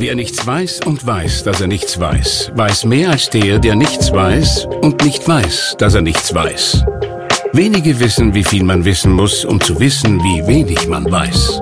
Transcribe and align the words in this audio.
Wer 0.00 0.14
nichts 0.14 0.46
weiß 0.46 0.82
und 0.86 1.04
weiß, 1.04 1.42
dass 1.42 1.60
er 1.60 1.66
nichts 1.66 1.98
weiß, 1.98 2.52
weiß 2.54 2.84
mehr 2.84 3.10
als 3.10 3.30
der, 3.30 3.58
der 3.58 3.74
nichts 3.74 4.12
weiß 4.12 4.66
und 4.80 5.04
nicht 5.04 5.26
weiß, 5.26 5.74
dass 5.76 5.94
er 5.94 6.02
nichts 6.02 6.32
weiß. 6.32 6.84
Wenige 7.52 7.98
wissen, 7.98 8.32
wie 8.32 8.44
viel 8.44 8.62
man 8.62 8.84
wissen 8.84 9.12
muss, 9.12 9.44
um 9.44 9.60
zu 9.60 9.80
wissen, 9.80 10.20
wie 10.20 10.46
wenig 10.46 10.86
man 10.86 11.10
weiß. 11.10 11.60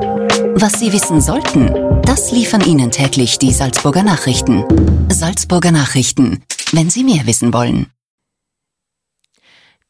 Was 0.54 0.78
Sie 0.78 0.92
wissen 0.92 1.22
sollten, 1.22 1.72
das 2.02 2.30
liefern 2.30 2.60
Ihnen 2.60 2.90
täglich 2.90 3.38
die 3.38 3.54
Salzburger 3.54 4.02
Nachrichten. 4.02 4.64
Salzburger 5.10 5.72
Nachrichten, 5.72 6.44
wenn 6.72 6.90
Sie 6.90 7.04
mehr 7.04 7.26
wissen 7.26 7.54
wollen. 7.54 7.90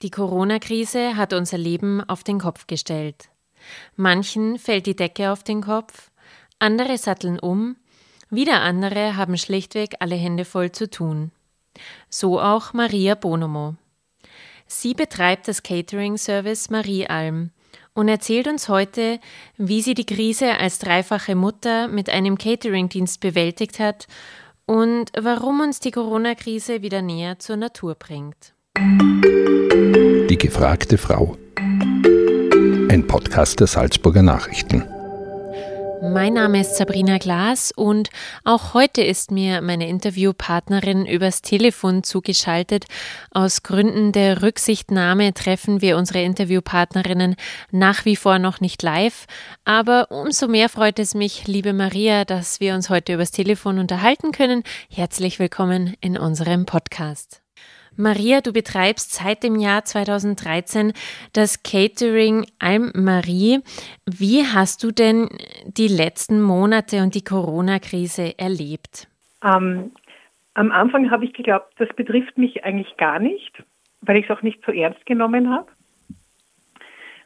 Die 0.03 0.11
Corona-Krise 0.11 1.17
hat 1.17 1.33
unser 1.33 1.59
Leben 1.59 2.01
auf 2.09 2.23
den 2.23 2.39
Kopf 2.39 2.69
gestellt. 2.69 3.29
Manchen 3.97 4.61
fällt 4.61 4.87
die 4.87 4.95
Decke 4.95 5.33
auf 5.33 5.43
den 5.43 5.63
Kopf, 5.63 6.13
andere 6.61 6.97
satteln 6.97 7.41
um, 7.41 7.75
wieder 8.31 8.61
andere 8.63 9.17
haben 9.17 9.37
schlichtweg 9.37 9.95
alle 10.01 10.17
Hände 10.17 10.45
voll 10.45 10.73
zu 10.73 10.91
tun. 10.91 11.31
So 12.09 12.41
auch 12.41 12.73
Maria 12.73 13.15
Bonomo. 13.15 13.75
Sie 14.67 14.95
betreibt 14.95 15.47
das 15.49 15.63
Catering-Service 15.63 16.71
Marie 16.71 17.07
Alm 17.07 17.51
und 17.95 18.09
erzählt 18.09 18.49
uns 18.49 18.69
heute, 18.69 19.21
wie 19.57 19.81
sie 19.81 19.95
die 19.95 20.07
Krise 20.07 20.59
als 20.59 20.79
dreifache 20.79 21.35
Mutter 21.35 21.89
mit 21.89 22.11
einem 22.11 22.37
Catering-Dienst 22.37 23.21
bewältigt 23.21 23.79
hat 23.79 24.07
und 24.67 25.13
warum 25.19 25.61
uns 25.61 25.81
die 25.81 25.93
Corona-Krise 25.93 26.83
wieder 26.83 27.01
näher 27.01 27.39
zur 27.39 27.57
Natur 27.57 27.95
bringt. 27.95 28.55
Die 30.29 30.39
gefragte 30.39 30.99
Frau. 30.99 31.37
Ein 32.89 33.07
Podcast 33.07 33.61
der 33.61 33.69
Salzburger 33.69 34.23
Nachrichten. 34.23 34.85
Mein 36.03 36.35
Name 36.35 36.61
ist 36.61 36.77
Sabrina 36.77 37.19
Glas 37.19 37.73
und 37.73 38.11
auch 38.45 38.75
heute 38.75 39.03
ist 39.03 39.31
mir 39.31 39.63
meine 39.63 39.89
Interviewpartnerin 39.89 41.07
übers 41.07 41.41
Telefon 41.41 42.03
zugeschaltet. 42.03 42.85
Aus 43.31 43.63
Gründen 43.63 44.13
der 44.13 44.43
Rücksichtnahme 44.43 45.33
treffen 45.33 45.81
wir 45.81 45.97
unsere 45.97 46.23
Interviewpartnerinnen 46.23 47.37
nach 47.71 48.05
wie 48.05 48.17
vor 48.17 48.39
noch 48.39 48.61
nicht 48.61 48.83
live, 48.83 49.27
aber 49.65 50.11
umso 50.11 50.49
mehr 50.49 50.69
freut 50.69 50.99
es 50.99 51.15
mich, 51.15 51.47
liebe 51.47 51.73
Maria, 51.73 52.25
dass 52.25 52.61
wir 52.61 52.75
uns 52.75 52.91
heute 52.91 53.15
übers 53.15 53.31
Telefon 53.31 53.79
unterhalten 53.79 54.33
können. 54.33 54.63
Herzlich 54.91 55.39
willkommen 55.39 55.95
in 56.01 56.19
unserem 56.19 56.67
Podcast. 56.67 57.46
Maria, 57.97 58.41
du 58.43 58.53
betreibst 58.53 59.15
seit 59.15 59.43
dem 59.43 59.57
Jahr 59.57 59.85
2013 59.85 60.93
das 61.33 61.63
Catering 61.63 62.47
Alm 62.59 62.93
Marie. 62.95 63.61
Wie 64.05 64.45
hast 64.45 64.85
du 64.85 64.91
denn 64.91 65.29
die 65.67 65.89
letzten 65.89 66.43
Monate 66.43 67.03
und 67.03 67.15
die 67.15 67.25
Corona-Krise 67.25 68.39
erlebt? 68.39 69.09
Ähm, 69.43 69.93
am 70.55 70.73
Anfang 70.73 71.11
habe 71.11 71.25
ich 71.25 71.33
geglaubt, 71.33 71.73
das 71.79 71.89
betrifft 71.97 72.37
mich 72.37 72.65
eigentlich 72.65 72.97
gar 72.97 73.19
nicht, 73.19 73.63
weil 74.03 74.19
ich 74.19 74.29
es 74.29 74.37
auch 74.37 74.43
nicht 74.43 74.65
so 74.65 74.73
ernst 74.73 75.05
genommen 75.07 75.51
habe. 75.51 75.69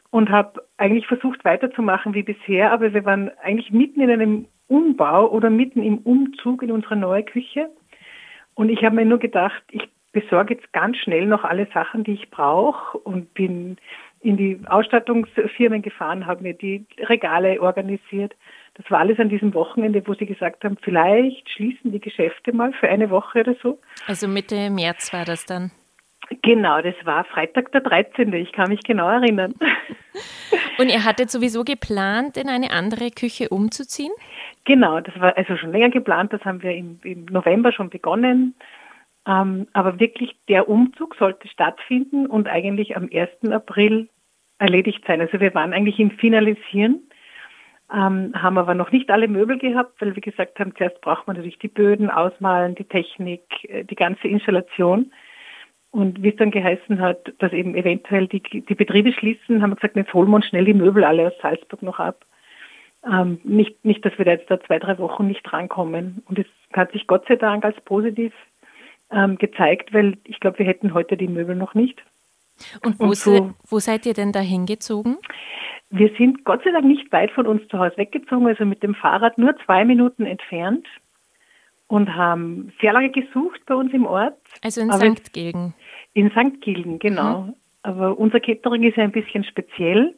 Und 0.09 0.29
habe 0.29 0.61
eigentlich 0.77 1.07
versucht 1.07 1.45
weiterzumachen 1.45 2.13
wie 2.13 2.23
bisher, 2.23 2.71
aber 2.71 2.93
wir 2.93 3.05
waren 3.05 3.31
eigentlich 3.41 3.71
mitten 3.71 4.01
in 4.01 4.09
einem 4.09 4.45
Umbau 4.67 5.29
oder 5.29 5.49
mitten 5.49 5.83
im 5.83 5.99
Umzug 5.99 6.63
in 6.63 6.71
unsere 6.71 6.95
neue 6.97 7.23
Küche. 7.23 7.69
Und 8.53 8.69
ich 8.69 8.83
habe 8.83 8.95
mir 8.95 9.05
nur 9.05 9.19
gedacht, 9.19 9.63
ich 9.71 9.87
besorge 10.11 10.55
jetzt 10.55 10.71
ganz 10.73 10.97
schnell 10.97 11.25
noch 11.25 11.43
alle 11.43 11.67
Sachen, 11.73 12.03
die 12.03 12.13
ich 12.13 12.29
brauche 12.29 12.97
und 12.97 13.33
bin 13.33 13.77
in 14.21 14.37
die 14.37 14.59
Ausstattungsfirmen 14.67 15.81
gefahren, 15.81 16.25
habe 16.27 16.43
mir 16.43 16.53
die 16.53 16.85
Regale 16.99 17.61
organisiert. 17.61 18.35
Das 18.75 18.89
war 18.91 18.99
alles 18.99 19.19
an 19.19 19.29
diesem 19.29 19.53
Wochenende, 19.53 20.05
wo 20.05 20.13
sie 20.13 20.25
gesagt 20.25 20.63
haben, 20.63 20.77
vielleicht 20.81 21.49
schließen 21.49 21.91
die 21.91 21.99
Geschäfte 21.99 22.53
mal 22.53 22.71
für 22.73 22.87
eine 22.87 23.09
Woche 23.09 23.39
oder 23.41 23.55
so. 23.61 23.79
Also 24.07 24.27
Mitte 24.27 24.69
März 24.69 25.11
war 25.11 25.25
das 25.25 25.45
dann? 25.45 25.71
Genau, 26.43 26.81
das 26.81 26.95
war 27.03 27.25
Freitag 27.25 27.71
der 27.73 27.81
13. 27.81 28.31
Ich 28.33 28.53
kann 28.53 28.69
mich 28.69 28.81
genau 28.83 29.09
erinnern. 29.09 29.53
Und 30.77 30.89
ihr 30.89 31.03
hattet 31.03 31.29
sowieso 31.29 31.63
geplant, 31.63 32.37
in 32.37 32.47
eine 32.47 32.71
andere 32.71 33.11
Küche 33.11 33.49
umzuziehen? 33.49 34.13
Genau, 34.65 34.99
das 35.01 35.19
war 35.19 35.35
also 35.37 35.57
schon 35.57 35.71
länger 35.71 35.89
geplant. 35.89 36.31
Das 36.31 36.43
haben 36.45 36.63
wir 36.63 36.73
im, 36.73 36.99
im 37.03 37.25
November 37.25 37.71
schon 37.73 37.89
begonnen. 37.89 38.55
Ähm, 39.27 39.67
aber 39.73 39.99
wirklich 39.99 40.35
der 40.47 40.67
Umzug 40.67 41.15
sollte 41.15 41.47
stattfinden 41.47 42.25
und 42.25 42.47
eigentlich 42.47 42.97
am 42.97 43.09
1. 43.13 43.51
April 43.51 44.09
erledigt 44.57 45.03
sein. 45.05 45.21
Also 45.21 45.39
wir 45.39 45.53
waren 45.53 45.73
eigentlich 45.73 45.99
im 45.99 46.11
Finalisieren, 46.11 47.01
ähm, 47.91 48.31
haben 48.35 48.57
aber 48.57 48.73
noch 48.73 48.91
nicht 48.91 49.11
alle 49.11 49.27
Möbel 49.27 49.57
gehabt, 49.57 50.01
weil 50.01 50.15
wir 50.15 50.21
gesagt 50.21 50.59
haben, 50.59 50.75
zuerst 50.75 51.01
braucht 51.01 51.27
man 51.27 51.35
natürlich 51.35 51.59
die 51.59 51.67
Böden 51.67 52.09
ausmalen, 52.09 52.75
die 52.75 52.85
Technik, 52.85 53.43
äh, 53.65 53.83
die 53.83 53.95
ganze 53.95 54.27
Installation. 54.27 55.11
Und 55.91 56.23
wie 56.23 56.29
es 56.29 56.37
dann 56.37 56.51
geheißen 56.51 57.01
hat, 57.01 57.33
dass 57.39 57.51
eben 57.51 57.75
eventuell 57.75 58.27
die, 58.27 58.41
die 58.41 58.75
Betriebe 58.75 59.11
schließen, 59.11 59.61
haben 59.61 59.71
wir 59.71 59.75
gesagt, 59.75 59.97
jetzt 59.97 60.13
holen 60.13 60.29
wir 60.29 60.37
uns 60.37 60.47
schnell 60.47 60.63
die 60.63 60.73
Möbel 60.73 61.03
alle 61.03 61.27
aus 61.27 61.33
Salzburg 61.41 61.83
noch 61.83 61.99
ab. 61.99 62.25
Ähm, 63.05 63.41
nicht, 63.43 63.83
nicht, 63.83 64.05
dass 64.05 64.17
wir 64.17 64.25
da 64.25 64.31
jetzt 64.31 64.49
da 64.49 64.59
zwei, 64.61 64.79
drei 64.79 64.97
Wochen 64.99 65.27
nicht 65.27 65.43
drankommen. 65.43 66.23
Und 66.27 66.39
es 66.39 66.45
hat 66.71 66.93
sich 66.93 67.07
Gott 67.07 67.25
sei 67.27 67.35
Dank 67.35 67.65
als 67.65 67.79
positiv 67.81 68.31
ähm, 69.11 69.37
gezeigt, 69.37 69.93
weil 69.93 70.17
ich 70.23 70.39
glaube, 70.39 70.59
wir 70.59 70.65
hätten 70.65 70.93
heute 70.93 71.17
die 71.17 71.27
Möbel 71.27 71.55
noch 71.55 71.73
nicht. 71.73 72.01
Und 72.83 72.99
wo, 72.99 73.05
Und 73.05 73.17
so, 73.17 73.53
wo 73.67 73.79
seid 73.79 74.05
ihr 74.05 74.13
denn 74.13 74.31
da 74.31 74.39
hingezogen? 74.39 75.17
Wir 75.89 76.09
sind 76.17 76.45
Gott 76.45 76.63
sei 76.63 76.71
Dank 76.71 76.85
nicht 76.85 77.11
weit 77.11 77.31
von 77.31 77.47
uns 77.47 77.67
zu 77.67 77.77
Hause 77.77 77.97
weggezogen, 77.97 78.47
also 78.47 78.65
mit 78.65 78.81
dem 78.81 78.95
Fahrrad 78.95 79.37
nur 79.37 79.55
zwei 79.65 79.83
Minuten 79.83 80.25
entfernt 80.25 80.87
und 81.87 82.15
haben 82.15 82.71
sehr 82.79 82.93
lange 82.93 83.09
gesucht 83.09 83.61
bei 83.65 83.75
uns 83.75 83.93
im 83.93 84.05
Ort. 84.05 84.37
Also 84.63 84.81
in 84.81 84.91
St. 84.91 85.33
Gilgen. 85.33 85.73
In 86.13 86.31
St. 86.31 86.61
Gilgen, 86.61 86.99
genau. 86.99 87.41
Mhm. 87.41 87.53
Aber 87.83 88.17
unser 88.17 88.39
Catering 88.39 88.83
ist 88.83 88.95
ja 88.95 89.03
ein 89.03 89.11
bisschen 89.11 89.43
speziell 89.43 90.15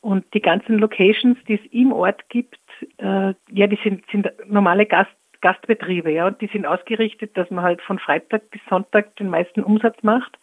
und 0.00 0.24
die 0.34 0.40
ganzen 0.40 0.78
Locations, 0.78 1.38
die 1.48 1.54
es 1.54 1.72
im 1.72 1.92
Ort 1.92 2.28
gibt, 2.28 2.58
äh, 2.98 3.34
ja, 3.50 3.66
die 3.66 3.78
sind, 3.82 4.04
sind 4.10 4.30
normale 4.46 4.86
Gast 4.86 5.10
Gastbetriebe, 5.42 6.10
ja, 6.10 6.26
und 6.26 6.40
die 6.40 6.46
sind 6.46 6.66
ausgerichtet, 6.66 7.36
dass 7.36 7.50
man 7.50 7.64
halt 7.64 7.82
von 7.82 7.98
Freitag 7.98 8.50
bis 8.50 8.60
Sonntag 8.70 9.14
den 9.16 9.28
meisten 9.28 9.62
Umsatz 9.62 10.02
macht 10.02 10.38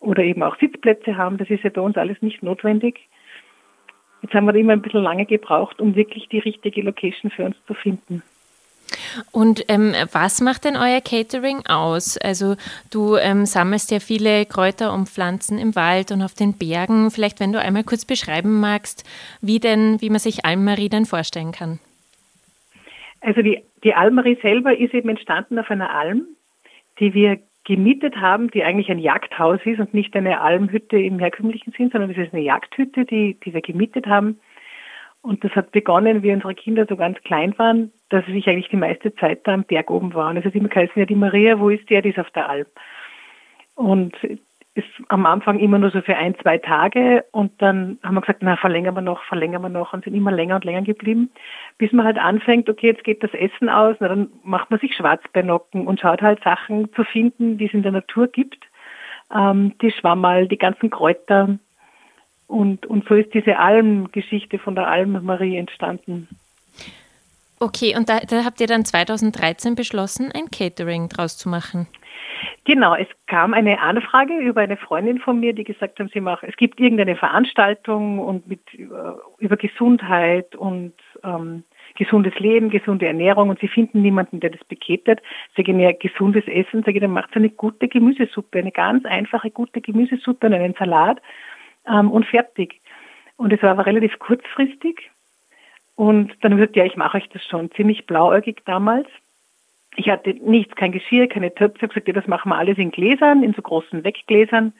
oder 0.00 0.22
eben 0.22 0.42
auch 0.42 0.56
Sitzplätze 0.58 1.16
haben. 1.16 1.38
Das 1.38 1.50
ist 1.50 1.64
ja 1.64 1.70
bei 1.70 1.80
uns 1.80 1.96
alles 1.96 2.22
nicht 2.22 2.42
notwendig. 2.42 3.00
Jetzt 4.22 4.34
haben 4.34 4.46
wir 4.46 4.54
immer 4.54 4.72
ein 4.74 4.82
bisschen 4.82 5.02
lange 5.02 5.26
gebraucht, 5.26 5.80
um 5.80 5.94
wirklich 5.94 6.28
die 6.28 6.40
richtige 6.40 6.82
Location 6.82 7.30
für 7.30 7.44
uns 7.44 7.56
zu 7.66 7.74
finden. 7.74 8.22
Und 9.32 9.64
ähm, 9.68 9.94
was 10.12 10.40
macht 10.40 10.64
denn 10.64 10.76
euer 10.76 11.00
Catering 11.00 11.66
aus? 11.66 12.16
Also 12.18 12.56
du 12.90 13.16
ähm, 13.16 13.46
sammelst 13.46 13.90
ja 13.90 14.00
viele 14.00 14.46
Kräuter 14.46 14.92
und 14.92 15.08
Pflanzen 15.08 15.58
im 15.58 15.74
Wald 15.76 16.10
und 16.10 16.22
auf 16.22 16.34
den 16.34 16.54
Bergen. 16.54 17.10
Vielleicht, 17.10 17.40
wenn 17.40 17.52
du 17.52 17.60
einmal 17.60 17.84
kurz 17.84 18.04
beschreiben 18.04 18.60
magst, 18.60 19.04
wie 19.40 19.60
denn, 19.60 20.00
wie 20.00 20.10
man 20.10 20.18
sich 20.18 20.44
Almmarie 20.44 20.88
dann 20.88 21.06
vorstellen 21.06 21.52
kann. 21.52 21.78
Also 23.20 23.42
die, 23.42 23.62
die 23.84 23.94
Almarie 23.94 24.38
selber 24.40 24.76
ist 24.76 24.94
eben 24.94 25.08
entstanden 25.08 25.58
auf 25.58 25.70
einer 25.70 25.94
Alm, 25.94 26.26
die 26.98 27.14
wir 27.14 27.38
gemietet 27.64 28.16
haben, 28.16 28.50
die 28.50 28.64
eigentlich 28.64 28.90
ein 28.90 28.98
Jagdhaus 28.98 29.60
ist 29.64 29.78
und 29.78 29.92
nicht 29.92 30.16
eine 30.16 30.40
Almhütte 30.40 30.98
im 30.98 31.18
herkömmlichen 31.18 31.72
Sinn, 31.76 31.90
sondern 31.90 32.10
es 32.10 32.16
ist 32.16 32.32
eine 32.32 32.42
Jagdhütte, 32.42 33.04
die, 33.04 33.38
die 33.44 33.52
wir 33.52 33.60
gemietet 33.60 34.06
haben. 34.06 34.40
Und 35.20 35.44
das 35.44 35.52
hat 35.52 35.72
begonnen, 35.72 36.22
wie 36.22 36.32
unsere 36.32 36.54
Kinder 36.54 36.86
so 36.88 36.96
ganz 36.96 37.18
klein 37.24 37.58
waren, 37.58 37.92
dass 38.08 38.26
ich 38.28 38.48
eigentlich 38.48 38.70
die 38.70 38.76
meiste 38.76 39.14
Zeit 39.14 39.46
da 39.46 39.52
am 39.52 39.64
Berg 39.64 39.90
oben 39.90 40.14
war. 40.14 40.30
Und 40.30 40.38
es 40.38 40.44
hat 40.44 40.54
immer 40.54 40.68
geheißen, 40.68 40.94
ja, 40.96 41.04
die 41.04 41.14
Maria, 41.14 41.58
wo 41.58 41.68
ist 41.68 41.90
der? 41.90 42.00
Die 42.00 42.10
ist 42.10 42.18
auf 42.18 42.30
der 42.30 42.48
Alm. 42.48 42.66
Und 43.74 44.14
ist 44.78 44.86
am 45.08 45.26
Anfang 45.26 45.58
immer 45.58 45.78
nur 45.78 45.90
so 45.90 46.00
für 46.00 46.16
ein, 46.16 46.38
zwei 46.38 46.58
Tage 46.58 47.24
und 47.32 47.60
dann 47.60 47.98
haben 48.02 48.14
wir 48.14 48.20
gesagt, 48.20 48.42
na, 48.42 48.56
verlängern 48.56 48.94
wir 48.94 49.02
noch, 49.02 49.22
verlängern 49.24 49.62
wir 49.62 49.68
noch 49.68 49.92
und 49.92 50.04
sind 50.04 50.14
immer 50.14 50.30
länger 50.30 50.54
und 50.54 50.64
länger 50.64 50.82
geblieben, 50.82 51.30
bis 51.78 51.92
man 51.92 52.06
halt 52.06 52.16
anfängt, 52.16 52.68
okay, 52.68 52.86
jetzt 52.86 53.02
geht 53.02 53.22
das 53.22 53.34
Essen 53.34 53.68
aus, 53.68 53.96
na, 53.98 54.08
dann 54.08 54.30
macht 54.44 54.70
man 54.70 54.78
sich 54.78 54.94
Schwarzbeinocken 54.94 55.86
und 55.86 56.00
schaut 56.00 56.22
halt 56.22 56.42
Sachen 56.44 56.92
zu 56.94 57.02
finden, 57.02 57.58
die 57.58 57.66
es 57.66 57.74
in 57.74 57.82
der 57.82 57.92
Natur 57.92 58.28
gibt, 58.28 58.64
ähm, 59.34 59.74
die 59.82 59.90
Schwammerl, 59.90 60.46
die 60.46 60.58
ganzen 60.58 60.90
Kräuter 60.90 61.58
und, 62.46 62.86
und 62.86 63.06
so 63.08 63.14
ist 63.14 63.34
diese 63.34 63.58
Almgeschichte 63.58 64.58
von 64.58 64.74
der 64.74 64.86
Alm 64.86 65.24
Marie 65.24 65.56
entstanden. 65.56 66.28
Okay, 67.60 67.96
und 67.96 68.08
da, 68.08 68.20
da 68.20 68.44
habt 68.44 68.60
ihr 68.60 68.68
dann 68.68 68.84
2013 68.84 69.74
beschlossen, 69.74 70.30
ein 70.32 70.50
Catering 70.50 71.08
draus 71.08 71.36
zu 71.36 71.48
machen. 71.48 71.88
Genau, 72.64 72.94
es 72.94 73.08
kam 73.26 73.54
eine 73.54 73.80
Anfrage 73.80 74.36
über 74.38 74.60
eine 74.60 74.76
Freundin 74.76 75.18
von 75.18 75.40
mir, 75.40 75.52
die 75.52 75.64
gesagt 75.64 75.98
hat, 75.98 76.10
sie 76.12 76.20
macht, 76.20 76.44
es 76.44 76.56
gibt 76.56 76.80
irgendeine 76.80 77.16
Veranstaltung 77.16 78.18
und 78.18 78.46
mit 78.46 78.72
über, 78.74 79.20
über 79.38 79.56
Gesundheit 79.56 80.54
und 80.54 80.94
ähm, 81.24 81.64
gesundes 81.96 82.38
Leben, 82.38 82.70
gesunde 82.70 83.06
Ernährung 83.06 83.48
und 83.48 83.58
sie 83.60 83.68
finden 83.68 84.02
niemanden, 84.02 84.40
der 84.40 84.50
das 84.50 84.64
beketet. 84.64 85.20
Sage 85.56 85.72
ich, 85.72 85.78
ja, 85.78 85.92
gesundes 85.92 86.46
Essen, 86.46 86.82
sage 86.82 86.98
ich, 86.98 87.00
dann 87.00 87.12
macht 87.12 87.30
sie 87.30 87.36
eine 87.36 87.50
gute 87.50 87.88
Gemüsesuppe, 87.88 88.58
eine 88.58 88.72
ganz 88.72 89.04
einfache, 89.04 89.50
gute 89.50 89.80
Gemüsesuppe 89.80 90.46
und 90.46 90.54
einen 90.54 90.74
Salat 90.74 91.20
ähm, 91.88 92.10
und 92.10 92.26
fertig. 92.26 92.80
Und 93.36 93.52
es 93.52 93.62
war 93.62 93.70
aber 93.70 93.86
relativ 93.86 94.18
kurzfristig 94.18 95.10
Und 95.94 96.32
dann 96.42 96.56
gesagt, 96.56 96.76
ja, 96.76 96.84
ich 96.84 96.96
mache 96.96 97.16
euch 97.16 97.28
das 97.30 97.44
schon. 97.44 97.70
Ziemlich 97.72 98.06
blauäugig 98.06 98.62
damals. 98.64 99.08
Ich 99.98 100.08
hatte 100.08 100.30
nichts, 100.30 100.76
kein 100.76 100.92
Geschirr, 100.92 101.26
keine 101.26 101.52
Töpfe. 101.52 101.86
Ich 101.86 101.88
gesagt, 101.88 102.06
ja, 102.06 102.14
das 102.14 102.28
machen 102.28 102.50
wir 102.50 102.56
alles 102.56 102.78
in 102.78 102.92
Gläsern, 102.92 103.42
in 103.42 103.52
so 103.52 103.62
großen 103.62 104.04
Weggläsern. 104.04 104.72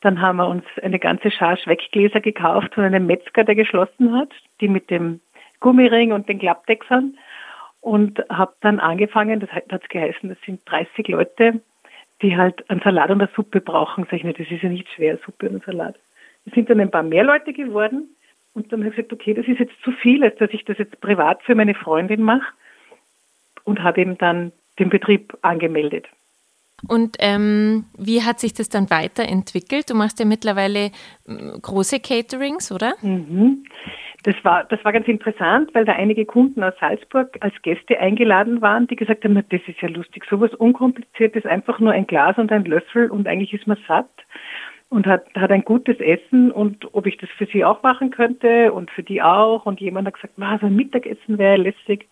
Dann 0.00 0.22
haben 0.22 0.38
wir 0.38 0.48
uns 0.48 0.64
eine 0.82 0.98
ganze 0.98 1.30
Charge 1.30 1.66
Weggläser 1.66 2.22
gekauft 2.22 2.74
von 2.74 2.84
einem 2.84 3.04
Metzger, 3.04 3.44
der 3.44 3.54
geschlossen 3.54 4.14
hat, 4.14 4.30
die 4.62 4.68
mit 4.68 4.88
dem 4.88 5.20
Gummiring 5.60 6.12
und 6.12 6.26
den 6.30 6.38
Klappdeckeln. 6.38 7.18
Und 7.82 8.24
habe 8.30 8.54
dann 8.62 8.80
angefangen, 8.80 9.40
das 9.40 9.50
hat 9.50 9.90
geheißen, 9.90 10.30
das 10.30 10.38
sind 10.46 10.62
30 10.64 11.08
Leute, 11.08 11.60
die 12.22 12.34
halt 12.34 12.68
einen 12.70 12.80
Salat 12.80 13.10
und 13.10 13.20
eine 13.20 13.30
Suppe 13.36 13.60
brauchen. 13.60 14.04
Sag 14.04 14.14
ich 14.14 14.24
nicht, 14.24 14.40
das 14.40 14.50
ist 14.50 14.62
ja 14.62 14.70
nicht 14.70 14.88
schwer, 14.88 15.18
Suppe 15.18 15.50
und 15.50 15.62
Salat. 15.64 15.96
Es 16.46 16.54
sind 16.54 16.70
dann 16.70 16.80
ein 16.80 16.90
paar 16.90 17.02
mehr 17.02 17.24
Leute 17.24 17.52
geworden. 17.52 18.08
Und 18.54 18.72
dann 18.72 18.80
habe 18.80 18.88
ich 18.88 18.96
gesagt, 18.96 19.12
okay, 19.12 19.34
das 19.34 19.46
ist 19.46 19.60
jetzt 19.60 19.78
zu 19.84 19.92
viel, 19.92 20.24
als 20.24 20.36
dass 20.36 20.50
ich 20.54 20.64
das 20.64 20.78
jetzt 20.78 20.98
privat 21.02 21.42
für 21.42 21.54
meine 21.54 21.74
Freundin 21.74 22.22
mache 22.22 22.54
und 23.70 23.82
habe 23.82 24.00
eben 24.00 24.18
dann 24.18 24.52
den 24.78 24.90
Betrieb 24.90 25.36
angemeldet. 25.42 26.06
Und 26.88 27.16
ähm, 27.18 27.84
wie 27.98 28.22
hat 28.22 28.40
sich 28.40 28.54
das 28.54 28.68
dann 28.68 28.90
weiterentwickelt? 28.90 29.90
Du 29.90 29.94
machst 29.94 30.18
ja 30.18 30.24
mittlerweile 30.24 30.90
große 31.26 32.00
Caterings, 32.00 32.72
oder? 32.72 32.94
Mhm. 33.02 33.64
Das 34.22 34.34
war, 34.42 34.64
das 34.64 34.84
war 34.84 34.92
ganz 34.92 35.08
interessant, 35.08 35.70
weil 35.74 35.86
da 35.86 35.92
einige 35.92 36.26
Kunden 36.26 36.62
aus 36.62 36.74
Salzburg 36.78 37.38
als 37.40 37.54
Gäste 37.62 37.98
eingeladen 37.98 38.60
waren, 38.60 38.86
die 38.86 38.96
gesagt 38.96 39.24
haben, 39.24 39.34
das 39.34 39.60
ist 39.66 39.80
ja 39.80 39.88
lustig, 39.88 40.26
sowas 40.28 40.54
Unkompliziertes, 40.54 41.46
einfach 41.46 41.80
nur 41.80 41.92
ein 41.92 42.06
Glas 42.06 42.36
und 42.36 42.52
ein 42.52 42.66
Löffel 42.66 43.10
und 43.10 43.26
eigentlich 43.26 43.54
ist 43.54 43.66
man 43.66 43.78
satt 43.88 44.10
und 44.90 45.06
hat, 45.06 45.24
hat 45.34 45.50
ein 45.50 45.64
gutes 45.64 46.00
Essen 46.00 46.50
und 46.50 46.94
ob 46.94 47.06
ich 47.06 47.16
das 47.16 47.30
für 47.30 47.46
sie 47.46 47.64
auch 47.64 47.82
machen 47.82 48.10
könnte 48.10 48.72
und 48.72 48.90
für 48.90 49.02
die 49.02 49.22
auch. 49.22 49.64
Und 49.64 49.80
jemand 49.80 50.06
hat 50.06 50.14
gesagt, 50.14 50.34
so 50.36 50.66
ein 50.66 50.76
Mittagessen 50.76 51.38
wäre 51.38 51.56
lässig. 51.56 52.08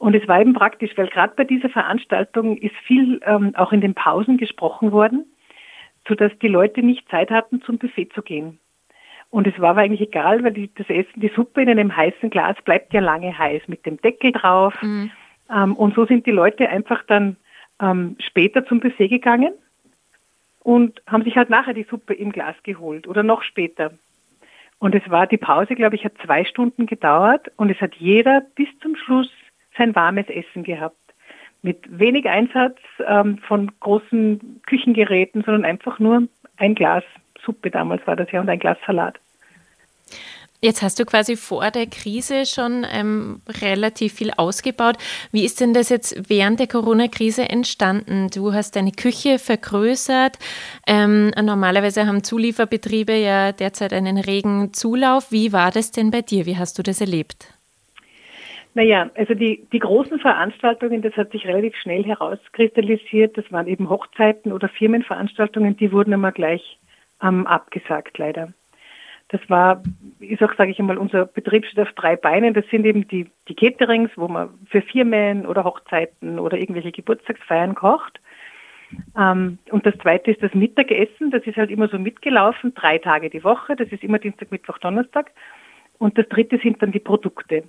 Und 0.00 0.16
es 0.16 0.26
war 0.26 0.40
eben 0.40 0.54
praktisch, 0.54 0.96
weil 0.96 1.08
gerade 1.08 1.34
bei 1.36 1.44
dieser 1.44 1.68
Veranstaltung 1.68 2.56
ist 2.56 2.74
viel 2.86 3.20
ähm, 3.26 3.54
auch 3.54 3.70
in 3.70 3.82
den 3.82 3.92
Pausen 3.92 4.38
gesprochen 4.38 4.92
worden, 4.92 5.26
sodass 6.08 6.32
die 6.38 6.48
Leute 6.48 6.82
nicht 6.82 7.06
Zeit 7.10 7.30
hatten, 7.30 7.60
zum 7.60 7.76
Buffet 7.76 8.08
zu 8.14 8.22
gehen. 8.22 8.58
Und 9.28 9.46
es 9.46 9.60
war 9.60 9.72
aber 9.72 9.82
eigentlich 9.82 10.00
egal, 10.00 10.42
weil 10.42 10.54
die, 10.54 10.74
das 10.74 10.88
Essen, 10.88 11.20
die 11.20 11.30
Suppe 11.36 11.60
in 11.60 11.68
einem 11.68 11.94
heißen 11.94 12.30
Glas 12.30 12.56
bleibt 12.64 12.94
ja 12.94 13.00
lange 13.00 13.36
heiß 13.36 13.68
mit 13.68 13.84
dem 13.84 14.00
Deckel 14.00 14.32
drauf. 14.32 14.72
Mhm. 14.80 15.10
Ähm, 15.54 15.76
und 15.76 15.94
so 15.94 16.06
sind 16.06 16.24
die 16.24 16.30
Leute 16.30 16.70
einfach 16.70 17.02
dann 17.06 17.36
ähm, 17.78 18.16
später 18.20 18.64
zum 18.64 18.80
Buffet 18.80 19.08
gegangen 19.08 19.52
und 20.60 21.02
haben 21.06 21.24
sich 21.24 21.36
halt 21.36 21.50
nachher 21.50 21.74
die 21.74 21.84
Suppe 21.84 22.14
im 22.14 22.32
Glas 22.32 22.56
geholt 22.62 23.06
oder 23.06 23.22
noch 23.22 23.42
später. 23.42 23.92
Und 24.78 24.94
es 24.94 25.10
war 25.10 25.26
die 25.26 25.36
Pause, 25.36 25.74
glaube 25.74 25.96
ich, 25.96 26.06
hat 26.06 26.14
zwei 26.24 26.46
Stunden 26.46 26.86
gedauert 26.86 27.52
und 27.56 27.68
es 27.68 27.82
hat 27.82 27.96
jeder 27.96 28.40
bis 28.54 28.68
zum 28.80 28.96
Schluss 28.96 29.30
sein 29.80 29.94
warmes 29.94 30.28
Essen 30.28 30.62
gehabt. 30.62 30.96
Mit 31.62 31.78
wenig 31.90 32.26
Einsatz 32.28 32.78
ähm, 33.06 33.38
von 33.38 33.70
großen 33.80 34.62
Küchengeräten, 34.66 35.42
sondern 35.42 35.64
einfach 35.64 35.98
nur 35.98 36.28
ein 36.56 36.74
Glas 36.74 37.04
Suppe 37.44 37.70
damals 37.70 38.06
war 38.06 38.16
das 38.16 38.30
ja 38.32 38.40
und 38.40 38.48
ein 38.48 38.58
Glas 38.58 38.78
Salat. 38.86 39.18
Jetzt 40.62 40.82
hast 40.82 40.98
du 40.98 41.06
quasi 41.06 41.36
vor 41.36 41.70
der 41.70 41.86
Krise 41.86 42.44
schon 42.44 42.86
ähm, 42.92 43.40
relativ 43.62 44.12
viel 44.12 44.30
ausgebaut. 44.36 44.96
Wie 45.32 45.46
ist 45.46 45.58
denn 45.58 45.72
das 45.72 45.88
jetzt 45.88 46.28
während 46.28 46.60
der 46.60 46.66
Corona-Krise 46.66 47.48
entstanden? 47.48 48.28
Du 48.28 48.52
hast 48.52 48.76
deine 48.76 48.92
Küche 48.92 49.38
vergrößert. 49.38 50.38
Ähm, 50.86 51.32
normalerweise 51.42 52.06
haben 52.06 52.22
Zulieferbetriebe 52.22 53.14
ja 53.14 53.52
derzeit 53.52 53.94
einen 53.94 54.18
regen 54.18 54.74
Zulauf. 54.74 55.32
Wie 55.32 55.54
war 55.54 55.70
das 55.70 55.92
denn 55.92 56.10
bei 56.10 56.20
dir? 56.20 56.44
Wie 56.44 56.58
hast 56.58 56.78
du 56.78 56.82
das 56.82 57.00
erlebt? 57.00 57.46
Naja, 58.80 59.10
also 59.14 59.34
die, 59.34 59.68
die 59.74 59.78
großen 59.78 60.20
Veranstaltungen, 60.20 61.02
das 61.02 61.14
hat 61.14 61.32
sich 61.32 61.46
relativ 61.46 61.76
schnell 61.76 62.02
herauskristallisiert. 62.02 63.36
Das 63.36 63.52
waren 63.52 63.66
eben 63.66 63.90
Hochzeiten 63.90 64.52
oder 64.52 64.70
Firmenveranstaltungen, 64.70 65.76
die 65.76 65.92
wurden 65.92 66.14
immer 66.14 66.32
gleich 66.32 66.78
ähm, 67.22 67.46
abgesagt, 67.46 68.16
leider. 68.16 68.54
Das 69.28 69.42
war, 69.48 69.82
ist 70.20 70.42
auch, 70.42 70.54
sage 70.56 70.70
ich 70.70 70.78
einmal, 70.78 70.96
unser 70.96 71.26
Betrieb 71.26 71.66
steht 71.66 71.80
auf 71.80 71.92
drei 71.92 72.16
Beinen. 72.16 72.54
Das 72.54 72.64
sind 72.70 72.86
eben 72.86 73.06
die, 73.06 73.26
die 73.48 73.54
Caterings, 73.54 74.12
wo 74.16 74.28
man 74.28 74.48
für 74.70 74.80
Firmen 74.80 75.44
oder 75.44 75.64
Hochzeiten 75.64 76.38
oder 76.38 76.56
irgendwelche 76.56 76.90
Geburtstagsfeiern 76.90 77.74
kocht. 77.74 78.18
Ähm, 79.14 79.58
und 79.70 79.84
das 79.84 79.98
zweite 79.98 80.30
ist 80.30 80.42
das 80.42 80.54
Mittagessen. 80.54 81.30
Das 81.30 81.42
ist 81.42 81.58
halt 81.58 81.70
immer 81.70 81.88
so 81.88 81.98
mitgelaufen, 81.98 82.72
drei 82.72 82.96
Tage 82.96 83.28
die 83.28 83.44
Woche. 83.44 83.76
Das 83.76 83.88
ist 83.88 84.02
immer 84.02 84.18
Dienstag, 84.18 84.50
Mittwoch, 84.50 84.78
Donnerstag. 84.78 85.32
Und 85.98 86.16
das 86.16 86.26
dritte 86.30 86.56
sind 86.56 86.80
dann 86.80 86.92
die 86.92 86.98
Produkte. 86.98 87.64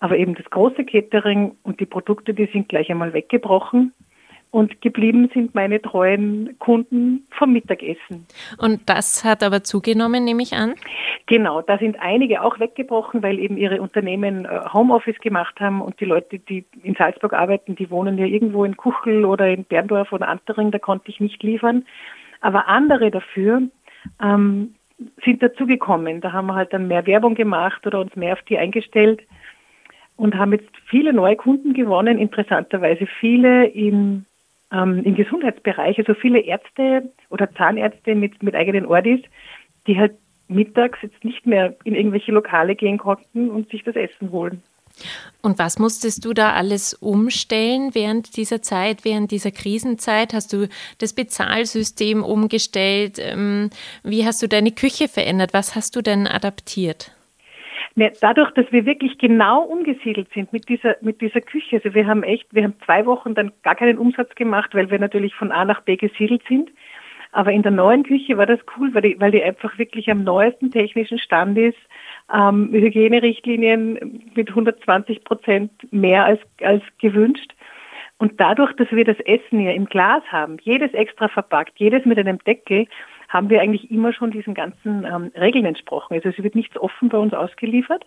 Aber 0.00 0.16
eben 0.16 0.34
das 0.34 0.48
große 0.50 0.84
Catering 0.84 1.52
und 1.62 1.78
die 1.78 1.86
Produkte, 1.86 2.34
die 2.34 2.46
sind 2.46 2.68
gleich 2.68 2.90
einmal 2.90 3.12
weggebrochen. 3.12 3.92
Und 4.52 4.80
geblieben 4.80 5.30
sind 5.32 5.54
meine 5.54 5.80
treuen 5.80 6.58
Kunden 6.58 7.24
vom 7.30 7.52
Mittagessen. 7.52 8.26
Und 8.58 8.88
das 8.88 9.24
hat 9.24 9.44
aber 9.44 9.62
zugenommen, 9.62 10.24
nehme 10.24 10.42
ich 10.42 10.54
an? 10.54 10.74
Genau, 11.26 11.62
da 11.62 11.78
sind 11.78 12.00
einige 12.00 12.42
auch 12.42 12.58
weggebrochen, 12.58 13.22
weil 13.22 13.38
eben 13.38 13.56
ihre 13.56 13.80
Unternehmen 13.80 14.46
äh, 14.46 14.60
Homeoffice 14.72 15.20
gemacht 15.20 15.60
haben 15.60 15.80
und 15.80 16.00
die 16.00 16.04
Leute, 16.04 16.40
die 16.40 16.64
in 16.82 16.96
Salzburg 16.96 17.32
arbeiten, 17.32 17.76
die 17.76 17.90
wohnen 17.90 18.18
ja 18.18 18.26
irgendwo 18.26 18.64
in 18.64 18.76
Kuchel 18.76 19.24
oder 19.24 19.46
in 19.46 19.62
Berndorf 19.62 20.12
oder 20.12 20.26
Antering, 20.26 20.72
da 20.72 20.80
konnte 20.80 21.10
ich 21.10 21.20
nicht 21.20 21.40
liefern. 21.44 21.86
Aber 22.40 22.66
andere 22.66 23.12
dafür 23.12 23.62
ähm, 24.20 24.74
sind 25.24 25.44
dazugekommen. 25.44 26.20
Da 26.20 26.32
haben 26.32 26.48
wir 26.48 26.56
halt 26.56 26.72
dann 26.72 26.88
mehr 26.88 27.06
Werbung 27.06 27.36
gemacht 27.36 27.86
oder 27.86 28.00
uns 28.00 28.16
mehr 28.16 28.32
auf 28.32 28.42
die 28.42 28.58
eingestellt 28.58 29.20
und 30.20 30.36
haben 30.36 30.52
jetzt 30.52 30.70
viele 30.86 31.12
neue 31.12 31.36
Kunden 31.36 31.72
gewonnen, 31.72 32.18
interessanterweise 32.18 33.06
viele 33.06 33.66
im 33.66 34.26
ähm, 34.72 35.02
im 35.04 35.14
Gesundheitsbereich, 35.16 35.98
also 35.98 36.14
viele 36.14 36.40
Ärzte 36.40 37.10
oder 37.30 37.50
Zahnärzte 37.54 38.14
mit, 38.14 38.42
mit 38.42 38.54
eigenen 38.54 38.86
Ordis, 38.86 39.20
die 39.86 39.98
halt 39.98 40.12
mittags 40.46 40.98
jetzt 41.02 41.24
nicht 41.24 41.44
mehr 41.46 41.74
in 41.84 41.94
irgendwelche 41.94 42.30
Lokale 42.32 42.76
gehen 42.76 42.98
konnten 42.98 43.50
und 43.50 43.68
sich 43.70 43.82
das 43.82 43.96
Essen 43.96 44.30
holen. 44.30 44.62
Und 45.40 45.58
was 45.58 45.78
musstest 45.78 46.24
du 46.24 46.34
da 46.34 46.52
alles 46.52 46.92
umstellen 46.94 47.94
während 47.94 48.36
dieser 48.36 48.60
Zeit, 48.60 49.04
während 49.04 49.30
dieser 49.30 49.50
Krisenzeit? 49.50 50.34
Hast 50.34 50.52
du 50.52 50.68
das 50.98 51.14
Bezahlsystem 51.14 52.22
umgestellt? 52.22 53.18
Ähm, 53.18 53.70
wie 54.04 54.26
hast 54.26 54.42
du 54.42 54.48
deine 54.48 54.72
Küche 54.72 55.08
verändert? 55.08 55.54
Was 55.54 55.74
hast 55.74 55.96
du 55.96 56.02
denn 56.02 56.26
adaptiert? 56.26 57.12
Ne, 57.96 58.12
dadurch, 58.20 58.52
dass 58.52 58.70
wir 58.70 58.86
wirklich 58.86 59.18
genau 59.18 59.62
umgesiedelt 59.62 60.28
sind 60.32 60.52
mit 60.52 60.68
dieser, 60.68 60.96
mit 61.00 61.20
dieser 61.20 61.40
Küche, 61.40 61.76
also 61.76 61.92
wir 61.92 62.06
haben 62.06 62.22
echt, 62.22 62.46
wir 62.54 62.62
haben 62.62 62.74
zwei 62.84 63.04
Wochen 63.04 63.34
dann 63.34 63.52
gar 63.62 63.74
keinen 63.74 63.98
Umsatz 63.98 64.34
gemacht, 64.36 64.74
weil 64.74 64.90
wir 64.90 64.98
natürlich 65.00 65.34
von 65.34 65.50
A 65.50 65.64
nach 65.64 65.80
B 65.82 65.96
gesiedelt 65.96 66.42
sind. 66.48 66.70
Aber 67.32 67.52
in 67.52 67.62
der 67.62 67.72
neuen 67.72 68.02
Küche 68.02 68.36
war 68.36 68.46
das 68.46 68.58
cool, 68.76 68.92
weil 68.92 69.02
die, 69.02 69.20
weil 69.20 69.30
die 69.30 69.42
einfach 69.42 69.78
wirklich 69.78 70.10
am 70.10 70.24
neuesten 70.24 70.70
technischen 70.70 71.18
Stand 71.18 71.58
ist. 71.58 71.78
Ähm, 72.32 72.70
Hygienerichtlinien 72.72 74.30
mit 74.34 74.48
120 74.48 75.22
Prozent 75.24 75.70
mehr 75.92 76.24
als, 76.24 76.40
als 76.60 76.82
gewünscht. 76.98 77.52
Und 78.18 78.40
dadurch, 78.40 78.72
dass 78.74 78.90
wir 78.90 79.04
das 79.04 79.18
Essen 79.20 79.60
ja 79.60 79.72
im 79.72 79.86
Glas 79.86 80.22
haben, 80.30 80.58
jedes 80.62 80.92
extra 80.92 81.28
verpackt, 81.28 81.72
jedes 81.76 82.04
mit 82.04 82.18
einem 82.18 82.38
Deckel, 82.38 82.86
haben 83.30 83.48
wir 83.48 83.62
eigentlich 83.62 83.90
immer 83.90 84.12
schon 84.12 84.32
diesen 84.32 84.54
ganzen 84.54 85.04
ähm, 85.04 85.32
Regeln 85.34 85.64
entsprochen. 85.64 86.14
Also 86.14 86.28
es 86.28 86.42
wird 86.42 86.54
nichts 86.54 86.76
offen 86.76 87.08
bei 87.08 87.16
uns 87.16 87.32
ausgeliefert. 87.32 88.04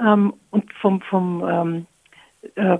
Ähm, 0.00 0.34
und 0.50 0.72
vom, 0.72 1.02
vom 1.02 1.46
ähm, 1.46 1.86
äh, 2.56 2.78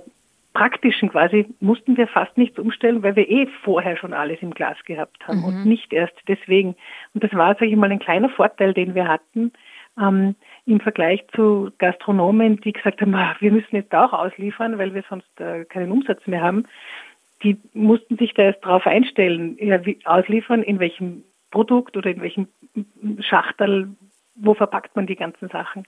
praktischen 0.54 1.10
quasi 1.10 1.46
mussten 1.60 1.96
wir 1.96 2.08
fast 2.08 2.36
nichts 2.36 2.58
umstellen, 2.58 3.02
weil 3.02 3.14
wir 3.14 3.28
eh 3.28 3.46
vorher 3.62 3.96
schon 3.96 4.14
alles 4.14 4.40
im 4.40 4.52
Glas 4.52 4.76
gehabt 4.84 5.26
haben 5.28 5.40
mhm. 5.40 5.44
und 5.44 5.66
nicht 5.66 5.92
erst 5.92 6.16
deswegen. 6.26 6.74
Und 7.14 7.22
das 7.22 7.32
war, 7.34 7.54
sage 7.54 7.66
ich 7.66 7.76
mal, 7.76 7.92
ein 7.92 7.98
kleiner 7.98 8.30
Vorteil, 8.30 8.72
den 8.72 8.94
wir 8.94 9.06
hatten 9.06 9.52
ähm, 10.00 10.34
im 10.64 10.80
Vergleich 10.80 11.24
zu 11.34 11.70
Gastronomen, 11.78 12.60
die 12.60 12.72
gesagt 12.72 13.02
haben, 13.02 13.14
ah, 13.14 13.36
wir 13.40 13.52
müssen 13.52 13.76
jetzt 13.76 13.94
auch 13.94 14.12
ausliefern, 14.12 14.78
weil 14.78 14.94
wir 14.94 15.04
sonst 15.08 15.40
äh, 15.40 15.64
keinen 15.66 15.92
Umsatz 15.92 16.26
mehr 16.26 16.42
haben. 16.42 16.64
Die 17.42 17.56
mussten 17.74 18.16
sich 18.16 18.34
da 18.34 18.44
erst 18.44 18.64
drauf 18.64 18.86
einstellen, 18.86 19.56
ja, 19.60 19.84
wie, 19.84 19.98
ausliefern, 20.04 20.62
in 20.62 20.78
welchem 20.78 21.24
Produkt 21.50 21.96
oder 21.96 22.10
in 22.10 22.20
welchem 22.20 22.48
Schachtel, 23.20 23.88
wo 24.34 24.54
verpackt 24.54 24.96
man 24.96 25.06
die 25.06 25.16
ganzen 25.16 25.48
Sachen. 25.48 25.84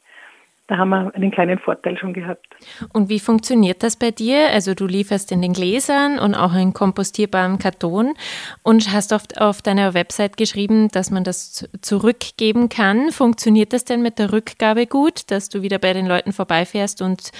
Da 0.68 0.78
haben 0.78 0.90
wir 0.90 1.14
einen 1.14 1.32
kleinen 1.32 1.58
Vorteil 1.58 1.98
schon 1.98 2.12
gehabt. 2.12 2.46
Und 2.92 3.08
wie 3.08 3.18
funktioniert 3.18 3.82
das 3.82 3.98
bei 3.98 4.12
dir? 4.12 4.48
Also 4.50 4.74
du 4.74 4.86
lieferst 4.86 5.32
in 5.32 5.42
den 5.42 5.52
Gläsern 5.52 6.20
und 6.20 6.34
auch 6.34 6.54
in 6.54 6.72
kompostierbarem 6.72 7.58
Karton 7.58 8.14
und 8.62 8.92
hast 8.92 9.12
oft 9.12 9.40
auf 9.40 9.60
deiner 9.60 9.92
Website 9.92 10.36
geschrieben, 10.36 10.88
dass 10.88 11.10
man 11.10 11.24
das 11.24 11.68
zurückgeben 11.82 12.68
kann. 12.68 13.10
Funktioniert 13.10 13.72
das 13.72 13.84
denn 13.84 14.02
mit 14.02 14.18
der 14.20 14.32
Rückgabe 14.32 14.86
gut, 14.86 15.30
dass 15.32 15.48
du 15.48 15.62
wieder 15.62 15.78
bei 15.78 15.92
den 15.92 16.06
Leuten 16.06 16.32
vorbeifährst 16.32 17.02
und 17.02 17.32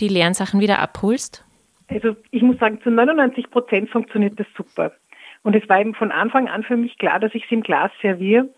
die 0.00 0.08
leeren 0.08 0.34
Sachen 0.34 0.60
wieder 0.60 0.78
abholst? 0.78 1.44
Also 1.88 2.16
ich 2.30 2.42
muss 2.42 2.58
sagen, 2.58 2.80
zu 2.82 2.90
99 2.90 3.50
Prozent 3.50 3.90
funktioniert 3.90 4.40
das 4.40 4.46
super. 4.56 4.92
Und 5.42 5.56
es 5.56 5.68
war 5.68 5.80
eben 5.80 5.94
von 5.94 6.12
Anfang 6.12 6.48
an 6.48 6.62
für 6.62 6.76
mich 6.76 6.98
klar, 6.98 7.18
dass 7.18 7.34
ich 7.34 7.44
es 7.44 7.50
im 7.50 7.62
Glas 7.62 7.90
serviere, 8.02 8.48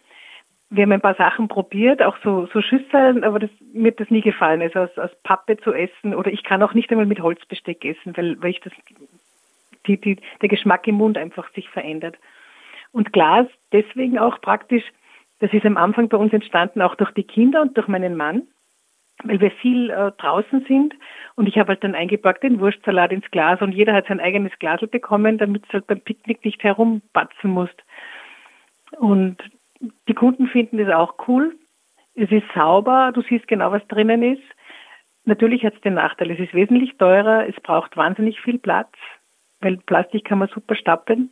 wir 0.75 0.85
haben 0.85 0.93
ein 0.93 1.03
paar 1.03 1.15
Sachen 1.17 1.49
probiert, 1.49 2.03
auch 2.03 2.17
so, 2.25 2.47
so 2.47 2.63
Schüsseln, 2.63 3.25
aber 3.25 3.39
das, 3.39 3.51
mir 3.75 3.91
hat 3.91 4.01
das 4.01 4.09
nie 4.09 4.23
gefallen, 4.23 4.63
also 4.63 4.81
aus, 4.81 4.99
aus 4.99 5.11
Pappe 5.23 5.59
zu 5.59 5.75
essen. 5.75 6.15
Oder 6.15 6.33
ich 6.33 6.45
kann 6.45 6.63
auch 6.63 6.73
nicht 6.73 6.91
einmal 6.91 7.05
mit 7.05 7.21
Holzbesteck 7.21 7.85
essen, 7.85 8.17
weil, 8.17 8.43
weil 8.43 8.53
ich 8.53 8.61
das, 8.61 8.73
die, 9.87 10.01
die, 10.01 10.17
der 10.41 10.49
Geschmack 10.49 10.87
im 10.89 10.95
Mund 10.95 11.19
einfach 11.19 11.51
sich 11.53 11.69
verändert. 11.69 12.17
Und 12.91 13.13
Glas 13.13 13.47
deswegen 13.73 14.19
auch 14.19 14.41
praktisch, 14.41 14.85
das 15.41 15.53
ist 15.53 15.67
am 15.67 15.77
Anfang 15.77 16.09
bei 16.09 16.17
uns 16.17 16.33
entstanden, 16.33 16.81
auch 16.81 16.95
durch 16.95 17.11
die 17.11 17.25
Kinder 17.25 17.61
und 17.61 17.77
durch 17.77 17.89
meinen 17.89 18.17
Mann, 18.17 18.45
weil 19.25 19.41
wir 19.41 19.51
viel 19.51 19.91
äh, 19.91 20.13
draußen 20.13 20.65
sind. 20.67 20.95
Und 21.35 21.47
ich 21.47 21.59
habe 21.59 21.69
halt 21.69 21.85
dann 21.85 21.95
eingepackt 21.95 22.43
den 22.43 22.61
Wurstsalat 22.61 23.13
ins 23.13 23.31
Glas 23.31 23.61
und 23.61 23.73
jeder 23.73 23.93
hat 23.93 24.07
sein 24.07 24.21
eigenes 24.21 24.53
Glasel 24.59 24.89
bekommen, 24.89 25.39
damit 25.39 25.65
es 25.67 25.73
halt 25.73 25.87
beim 25.87 26.01
Picknick 26.01 26.45
nicht 26.45 26.63
herumbatzen 26.63 27.51
muss. 27.51 27.71
Und 28.99 29.39
die 30.09 30.15
Kunden 30.15 30.47
finden 30.49 30.79
das 30.79 30.95
auch 30.95 31.15
cool. 31.29 31.57
Es 32.15 32.31
ist 32.31 32.45
sauber, 32.55 33.13
du 33.15 33.23
siehst 33.23 33.49
genau, 33.49 33.73
was 33.73 33.87
drinnen 33.89 34.23
ist. 34.23 34.43
Natürlich 35.25 35.65
hat 35.65 35.75
es 35.75 35.81
den 35.83 35.95
Nachteil, 35.95 36.31
es 36.31 36.41
ist 36.41 36.53
wesentlich 36.53 36.97
teurer, 36.99 37.47
es 37.49 37.55
braucht 37.63 37.97
wahnsinnig 37.97 38.41
viel 38.41 38.59
Platz, 38.59 38.93
weil 39.61 39.77
Plastik 39.77 40.25
kann 40.25 40.39
man 40.39 40.49
super 40.49 40.75
stapeln. 40.75 41.31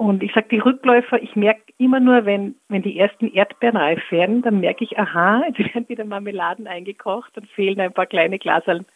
Und 0.00 0.22
ich 0.22 0.32
sage, 0.32 0.48
die 0.50 0.58
Rückläufer, 0.58 1.22
ich 1.22 1.36
merke 1.36 1.60
immer 1.76 2.00
nur, 2.00 2.24
wenn, 2.24 2.54
wenn 2.68 2.80
die 2.80 2.98
ersten 2.98 3.30
Erdbeeren 3.34 3.76
reif 3.76 4.00
werden, 4.10 4.40
dann 4.40 4.60
merke 4.60 4.84
ich, 4.84 4.98
aha, 4.98 5.42
jetzt 5.58 5.74
werden 5.74 5.88
wieder 5.88 6.04
Marmeladen 6.04 6.66
eingekocht, 6.66 7.36
dann 7.36 7.44
fehlen 7.44 7.80
ein 7.80 7.92
paar 7.92 8.06
kleine 8.06 8.38
Glaseln. 8.38 8.86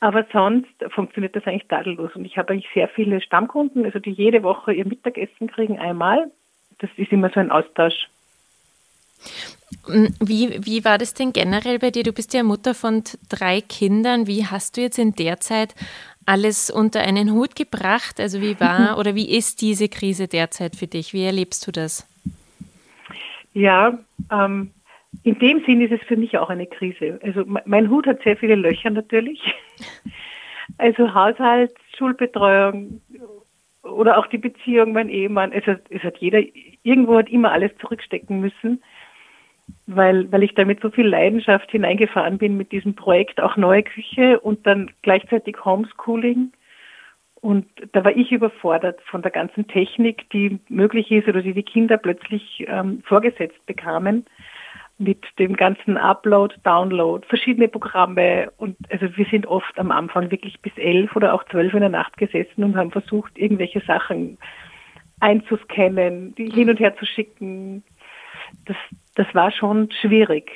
Aber 0.00 0.24
sonst 0.32 0.74
funktioniert 0.88 1.36
das 1.36 1.46
eigentlich 1.46 1.68
tadellos. 1.68 2.14
Und 2.14 2.24
ich 2.24 2.38
habe 2.38 2.52
eigentlich 2.52 2.72
sehr 2.72 2.88
viele 2.88 3.20
Stammkunden, 3.20 3.84
also 3.84 3.98
die 3.98 4.12
jede 4.12 4.42
Woche 4.42 4.72
ihr 4.72 4.86
Mittagessen 4.86 5.48
kriegen 5.48 5.78
einmal 5.78 6.30
das 6.78 6.90
ist 6.96 7.12
immer 7.12 7.30
so 7.30 7.40
ein 7.40 7.50
Austausch. 7.50 8.08
Mm, 9.86 10.06
wie, 10.20 10.64
wie 10.64 10.84
war 10.84 10.98
das 10.98 11.14
denn 11.14 11.32
generell 11.32 11.78
bei 11.78 11.90
dir? 11.90 12.02
Du 12.02 12.12
bist 12.12 12.34
ja 12.34 12.42
Mutter 12.42 12.74
von 12.74 13.02
drei 13.28 13.60
Kindern. 13.60 14.26
Wie 14.26 14.46
hast 14.46 14.76
du 14.76 14.82
jetzt 14.82 14.98
in 14.98 15.14
der 15.14 15.40
Zeit 15.40 15.74
alles 16.26 16.70
unter 16.70 17.00
einen 17.00 17.32
Hut 17.32 17.56
gebracht? 17.56 18.20
Also 18.20 18.40
wie 18.40 18.58
war 18.60 18.98
oder 18.98 19.14
wie 19.14 19.36
ist 19.36 19.60
diese 19.60 19.88
Krise 19.88 20.28
derzeit 20.28 20.76
für 20.76 20.86
dich? 20.86 21.12
Wie 21.12 21.24
erlebst 21.24 21.66
du 21.66 21.72
das? 21.72 22.08
Ja, 23.52 23.98
ähm, 24.32 24.70
in 25.22 25.38
dem 25.38 25.64
Sinn 25.64 25.80
ist 25.80 25.92
es 25.92 26.06
für 26.06 26.16
mich 26.16 26.36
auch 26.38 26.50
eine 26.50 26.66
Krise. 26.66 27.20
Also 27.22 27.44
mein 27.46 27.88
Hut 27.88 28.06
hat 28.06 28.22
sehr 28.22 28.36
viele 28.36 28.56
Löcher 28.56 28.90
natürlich. 28.90 29.40
Also 30.78 31.12
Haushalt, 31.12 31.72
Schulbetreuung, 31.96 33.02
oder 33.84 34.18
auch 34.18 34.26
die 34.26 34.38
Beziehung, 34.38 34.92
mein 34.92 35.08
Ehemann. 35.08 35.52
Es 35.52 35.66
hat, 35.66 35.82
es 35.90 36.02
hat 36.02 36.18
jeder, 36.18 36.40
irgendwo 36.82 37.18
hat 37.18 37.28
immer 37.28 37.52
alles 37.52 37.70
zurückstecken 37.78 38.40
müssen, 38.40 38.82
weil, 39.86 40.30
weil 40.32 40.42
ich 40.42 40.54
da 40.54 40.64
mit 40.64 40.80
so 40.80 40.90
viel 40.90 41.06
Leidenschaft 41.06 41.70
hineingefahren 41.70 42.38
bin 42.38 42.56
mit 42.56 42.72
diesem 42.72 42.94
Projekt, 42.94 43.40
auch 43.40 43.56
neue 43.56 43.82
Küche 43.82 44.40
und 44.40 44.66
dann 44.66 44.90
gleichzeitig 45.02 45.64
Homeschooling. 45.64 46.52
Und 47.40 47.66
da 47.92 48.02
war 48.04 48.16
ich 48.16 48.32
überfordert 48.32 49.00
von 49.02 49.20
der 49.20 49.30
ganzen 49.30 49.66
Technik, 49.66 50.30
die 50.30 50.58
möglich 50.70 51.10
ist 51.10 51.28
oder 51.28 51.42
die 51.42 51.52
die 51.52 51.62
Kinder 51.62 51.98
plötzlich 51.98 52.64
ähm, 52.66 53.02
vorgesetzt 53.04 53.66
bekamen 53.66 54.24
mit 54.96 55.24
dem 55.38 55.54
ganzen 55.56 55.96
Upload, 55.96 56.54
Download, 56.62 57.26
verschiedene 57.26 57.68
Programme 57.68 58.52
und 58.56 58.76
also 58.90 59.14
wir 59.16 59.26
sind 59.26 59.46
oft 59.46 59.78
am 59.78 59.90
Anfang 59.90 60.30
wirklich 60.30 60.60
bis 60.60 60.72
elf 60.76 61.14
oder 61.16 61.34
auch 61.34 61.44
zwölf 61.46 61.74
in 61.74 61.80
der 61.80 61.88
Nacht 61.88 62.16
gesessen 62.16 62.62
und 62.62 62.76
haben 62.76 62.92
versucht, 62.92 63.36
irgendwelche 63.36 63.80
Sachen 63.80 64.38
einzuscannen, 65.20 66.34
die 66.36 66.48
hin 66.50 66.70
und 66.70 66.78
her 66.78 66.96
zu 66.96 67.06
schicken. 67.06 67.82
Das, 68.66 68.76
das 69.14 69.26
war 69.34 69.50
schon 69.52 69.90
schwierig, 70.00 70.50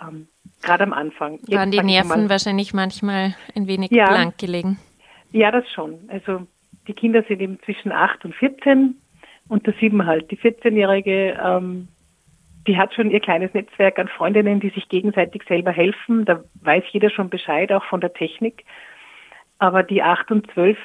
ähm, 0.00 0.28
gerade 0.62 0.84
am 0.84 0.92
Anfang. 0.92 1.38
Jetzt 1.46 1.52
Waren 1.52 1.70
die 1.70 1.82
Nerven 1.82 2.28
wahrscheinlich 2.28 2.74
manchmal 2.74 3.34
ein 3.54 3.66
wenig 3.66 3.90
ja, 3.90 4.08
blank 4.08 4.38
gelegen? 4.38 4.78
Ja, 5.32 5.50
das 5.50 5.68
schon. 5.70 5.98
Also 6.08 6.46
die 6.86 6.94
Kinder 6.94 7.22
sind 7.26 7.40
eben 7.40 7.58
zwischen 7.64 7.92
acht 7.92 8.24
und 8.24 8.34
14 8.34 8.96
und 9.48 9.66
der 9.66 9.74
sieben 9.80 10.06
halt. 10.06 10.30
Die 10.30 10.38
14-Jährige 10.38 11.38
ähm, 11.42 11.88
die 12.66 12.78
hat 12.78 12.94
schon 12.94 13.10
ihr 13.10 13.20
kleines 13.20 13.52
Netzwerk 13.52 13.98
an 13.98 14.08
Freundinnen, 14.08 14.60
die 14.60 14.70
sich 14.70 14.88
gegenseitig 14.88 15.42
selber 15.46 15.70
helfen. 15.70 16.24
Da 16.24 16.42
weiß 16.62 16.84
jeder 16.92 17.10
schon 17.10 17.28
Bescheid, 17.28 17.70
auch 17.72 17.84
von 17.84 18.00
der 18.00 18.12
Technik. 18.12 18.64
Aber 19.58 19.82
die 19.82 20.02
acht 20.02 20.30
und 20.30 20.50
zwölf, 20.52 20.78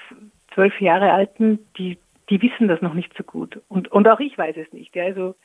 zwölf 0.53 0.79
Jahre 0.81 1.13
Alten, 1.13 1.59
die, 1.77 1.98
die 2.29 2.41
wissen 2.41 2.67
das 2.67 2.81
noch 2.81 2.93
nicht 2.93 3.13
so 3.17 3.24
gut. 3.24 3.62
Und, 3.69 3.89
und 3.91 4.07
auch 4.07 4.19
ich 4.19 4.38
weiß 4.38 4.57
es 4.57 4.71
nicht. 4.74 4.95
Ja, 4.95 5.05
also 5.05 5.36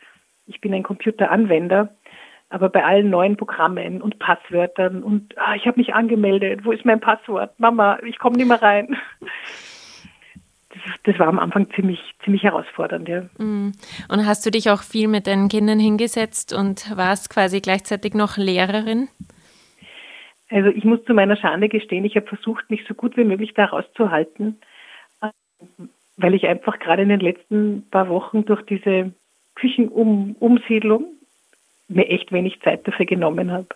ich 0.47 0.61
bin 0.61 0.75
ein 0.75 0.83
Computeranwender, 0.83 1.95
aber 2.51 2.69
bei 2.69 2.85
allen 2.85 3.11
neuen 3.11 3.37
Programmen 3.37 4.03
und 4.03 4.19
Passwörtern 4.19 5.03
und 5.03 5.37
ah, 5.39 5.55
ich 5.55 5.67
habe 5.67 5.79
mich 5.79 5.95
angemeldet, 5.95 6.65
wo 6.65 6.73
ist 6.73 6.85
mein 6.85 7.01
Passwort? 7.01 7.59
Mama, 7.59 7.99
ich 8.05 8.19
komme 8.19 8.37
nicht 8.37 8.49
mehr 8.49 8.63
rein 8.63 8.97
das 11.05 11.19
war 11.19 11.29
am 11.29 11.39
Anfang 11.39 11.71
ziemlich, 11.75 12.01
ziemlich 12.25 12.43
herausfordernd, 12.43 13.09
ja. 13.09 13.23
Mm. 13.39 13.73
Und 14.09 14.27
hast 14.27 14.45
du 14.45 14.51
dich 14.51 14.71
auch 14.71 14.83
viel 14.83 15.09
mit 15.09 15.27
deinen 15.27 15.49
Kindern 15.49 15.79
hingesetzt 15.79 16.53
und 16.53 16.97
warst 16.97 17.31
quasi 17.31 17.61
gleichzeitig 17.61 18.15
noch 18.15 18.37
Lehrerin? 18.37 19.09
Also 20.51 20.69
ich 20.71 20.85
muss 20.85 21.05
zu 21.05 21.15
meiner 21.15 21.37
Schande 21.37 21.69
gestehen, 21.69 22.05
ich 22.05 22.17
habe 22.17 22.27
versucht, 22.27 22.71
mich 22.71 22.85
so 22.87 22.95
gut 22.95 23.17
wie 23.17 23.25
möglich 23.25 23.55
da 23.55 23.67
rauszuhalten, 23.67 24.59
weil 26.17 26.35
ich 26.35 26.47
einfach 26.47 26.79
gerade 26.79 27.03
in 27.03 27.09
den 27.09 27.21
letzten 27.21 27.89
paar 27.91 28.09
Wochen 28.09 28.45
durch 28.45 28.63
diese 28.63 29.13
Küchenumsiedlung 29.54 31.06
mir 31.88 32.08
echt 32.08 32.32
wenig 32.32 32.61
Zeit 32.62 32.87
dafür 32.87 33.06
genommen 33.06 33.50
habe. 33.50 33.68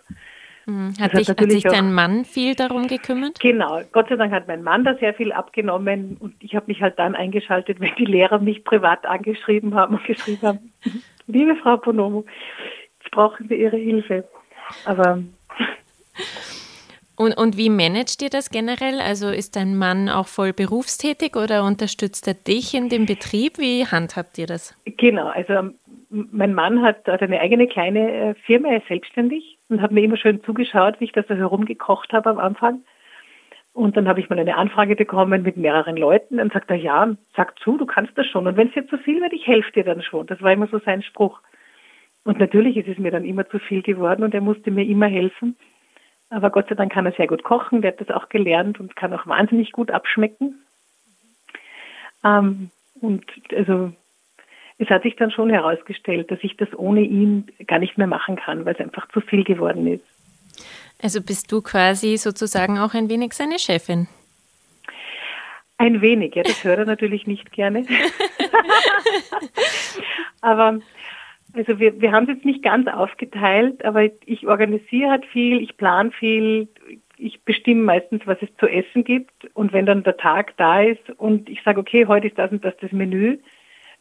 Mhm. 0.67 0.95
Hat, 1.01 1.17
dich, 1.17 1.29
hat 1.29 1.51
sich 1.51 1.63
dein 1.63 1.93
Mann 1.93 2.25
viel 2.27 2.55
darum 2.55 2.89
gekümmert? 2.89 3.41
Genau, 3.41 3.81
Gott 3.93 4.09
sei 4.11 4.17
Dank 4.17 4.33
hat 4.33 4.49
mein 4.49 4.63
Mann 4.63 4.85
da 4.85 4.95
sehr 4.97 5.15
viel 5.15 5.33
abgenommen 5.33 6.19
und 6.21 6.35
ich 6.41 6.55
habe 6.55 6.67
mich 6.67 6.83
halt 6.83 6.99
dann 6.99 7.15
eingeschaltet, 7.15 7.81
wenn 7.81 7.95
die 7.97 8.05
Lehrer 8.05 8.39
mich 8.39 8.65
privat 8.65 9.07
angeschrieben 9.07 9.75
haben 9.75 9.95
und 9.95 10.05
geschrieben 10.05 10.43
haben, 10.43 10.73
liebe 11.27 11.57
Frau 11.57 11.79
Bonomo, 11.79 12.27
jetzt 13.01 13.11
brauchen 13.13 13.49
Sie 13.49 13.55
Ihre 13.55 13.79
Hilfe. 13.79 14.29
Aber 14.85 15.23
und, 17.19 17.37
und 17.37 17.57
wie 17.57 17.69
managt 17.69 18.23
ihr 18.23 18.31
das 18.31 18.51
generell? 18.51 19.01
Also 19.01 19.29
ist 19.29 19.57
dein 19.57 19.77
Mann 19.77 20.09
auch 20.09 20.29
voll 20.29 20.53
berufstätig 20.53 21.37
oder 21.37 21.65
unterstützt 21.65 22.29
er 22.29 22.35
dich 22.35 22.75
in 22.75 22.89
dem 22.89 23.07
Betrieb? 23.07 23.59
Wie 23.59 23.87
handhabt 23.87 24.39
ihr 24.39 24.47
das? 24.47 24.75
Genau, 24.85 25.27
also 25.27 25.71
mein 26.11 26.55
Mann 26.55 26.81
hat, 26.83 27.07
hat 27.07 27.21
eine 27.21 27.41
eigene 27.41 27.67
kleine 27.67 28.13
äh, 28.13 28.35
Firma, 28.35 28.69
er 28.69 28.79
ist 28.79 28.89
selbstständig 28.89 29.59
und 29.69 29.83
hat 29.83 29.91
mir 29.91 30.03
immer 30.03 30.17
schön 30.17 30.43
zugeschaut, 30.45 31.01
wie 31.01 31.07
ich 31.07 31.13
das 31.13 31.27
so 31.27 31.35
herumgekocht 31.35 32.13
habe 32.13 32.31
am 32.31 32.39
Anfang. 32.39 32.83
Und 33.75 33.97
dann 33.97 34.09
habe 34.09 34.21
ich 34.21 34.31
mal 34.31 34.39
eine 34.39 34.57
Anfrage 34.57 34.97
bekommen 34.97 35.43
mit 35.43 35.57
mehreren 35.57 35.97
Leuten. 35.97 36.39
Dann 36.39 36.51
sagt 36.51 36.71
er, 36.71 36.77
ja, 36.77 37.15
sag 37.37 37.59
zu, 37.59 37.77
du 37.77 37.87
kannst 37.87 38.17
das 38.17 38.27
schon. 38.27 38.47
Und 38.47 38.57
wenn 38.57 38.69
es 38.69 38.75
jetzt 38.75 38.91
zu 38.91 38.99
viel 38.99 39.21
wird, 39.21 39.33
ich 39.33 39.47
helfe 39.47 39.73
dir 39.73 39.85
dann 39.85 40.03
schon. 40.03 40.27
Das 40.27 40.41
war 40.41 40.53
immer 40.53 40.67
so 40.67 40.79
sein 40.79 41.03
Spruch. 41.03 41.41
Und 42.25 42.39
natürlich 42.39 42.77
ist 42.77 42.89
es 42.89 42.99
mir 42.99 43.11
dann 43.11 43.25
immer 43.25 43.49
zu 43.49 43.59
viel 43.59 43.83
geworden 43.83 44.23
und 44.23 44.35
er 44.35 44.41
musste 44.41 44.71
mir 44.71 44.85
immer 44.85 45.07
helfen. 45.07 45.57
Aber 46.31 46.51
Gott 46.51 46.69
sei 46.69 46.75
Dank 46.75 46.93
kann 46.93 47.07
er 47.07 47.13
sehr 47.13 47.27
gut 47.27 47.43
kochen, 47.43 47.81
der 47.81 47.93
hat 47.93 48.01
das 48.01 48.11
auch 48.11 48.29
gelernt 48.29 48.81
und 48.81 48.97
kann 48.97 49.15
auch 49.15 49.27
wahnsinnig 49.27 49.73
gut 49.73 49.91
abschmecken. 49.91 50.63
Ähm, 52.25 52.71
und 53.01 53.25
also 53.55 53.93
es 54.79 54.89
hat 54.91 55.03
sich 55.03 55.17
dann 55.17 55.31
schon 55.31 55.51
herausgestellt, 55.51 56.31
dass 56.31 56.39
ich 56.43 56.57
das 56.57 56.69
ohne 56.77 57.01
ihn 57.01 57.49
gar 57.67 57.79
nicht 57.79 57.99
mehr 57.99 58.07
machen 58.07 58.37
kann, 58.37 58.65
weil 58.65 58.75
es 58.75 58.81
einfach 58.81 59.09
zu 59.09 59.21
viel 59.21 59.45
geworden 59.45 59.87
ist. 59.87 60.05
Also 61.03 61.23
bist 61.23 61.51
du 61.51 61.63
quasi 61.63 62.17
sozusagen 62.17 62.79
auch 62.79 62.95
ein 62.95 63.09
wenig 63.09 63.33
seine 63.33 63.59
Chefin? 63.59 64.09
Ein 65.79 66.01
wenig, 66.01 66.35
ja, 66.35 66.43
das 66.43 66.65
hört 66.65 66.81
er 66.81 66.87
natürlich 66.87 67.27
nicht 67.27 67.53
gerne. 67.53 67.87
aber 70.41 70.81
also 71.59 71.79
wir, 71.81 72.01
wir 72.01 72.13
haben 72.13 72.25
es 72.25 72.37
jetzt 72.37 72.45
nicht 72.45 72.63
ganz 72.63 72.87
aufgeteilt, 72.87 73.85
aber 73.85 74.05
ich 74.25 74.47
organisiere 74.47 75.11
halt 75.11 75.27
viel, 75.27 75.61
ich 75.61 75.77
plane 75.77 76.13
viel, 76.13 76.69
ich 77.17 77.43
bestimme 77.43 77.83
meistens, 77.83 78.27
was 78.27 78.39
es 78.41 78.49
zu 78.59 78.67
essen 78.67 79.05
gibt. 79.05 79.33
Und 79.55 79.73
wenn 79.73 79.87
dann 79.87 80.05
der 80.05 80.17
Tag 80.17 80.57
da 80.57 80.83
ist 80.83 81.11
und 81.17 81.49
ich 81.49 81.63
sage, 81.63 81.81
okay, 81.81 82.07
heute 82.07 82.29
ist 82.29 82.39
das 82.39 82.53
und 82.53 82.65
das 82.65 82.77
das 82.81 82.93
Menü, 82.93 83.39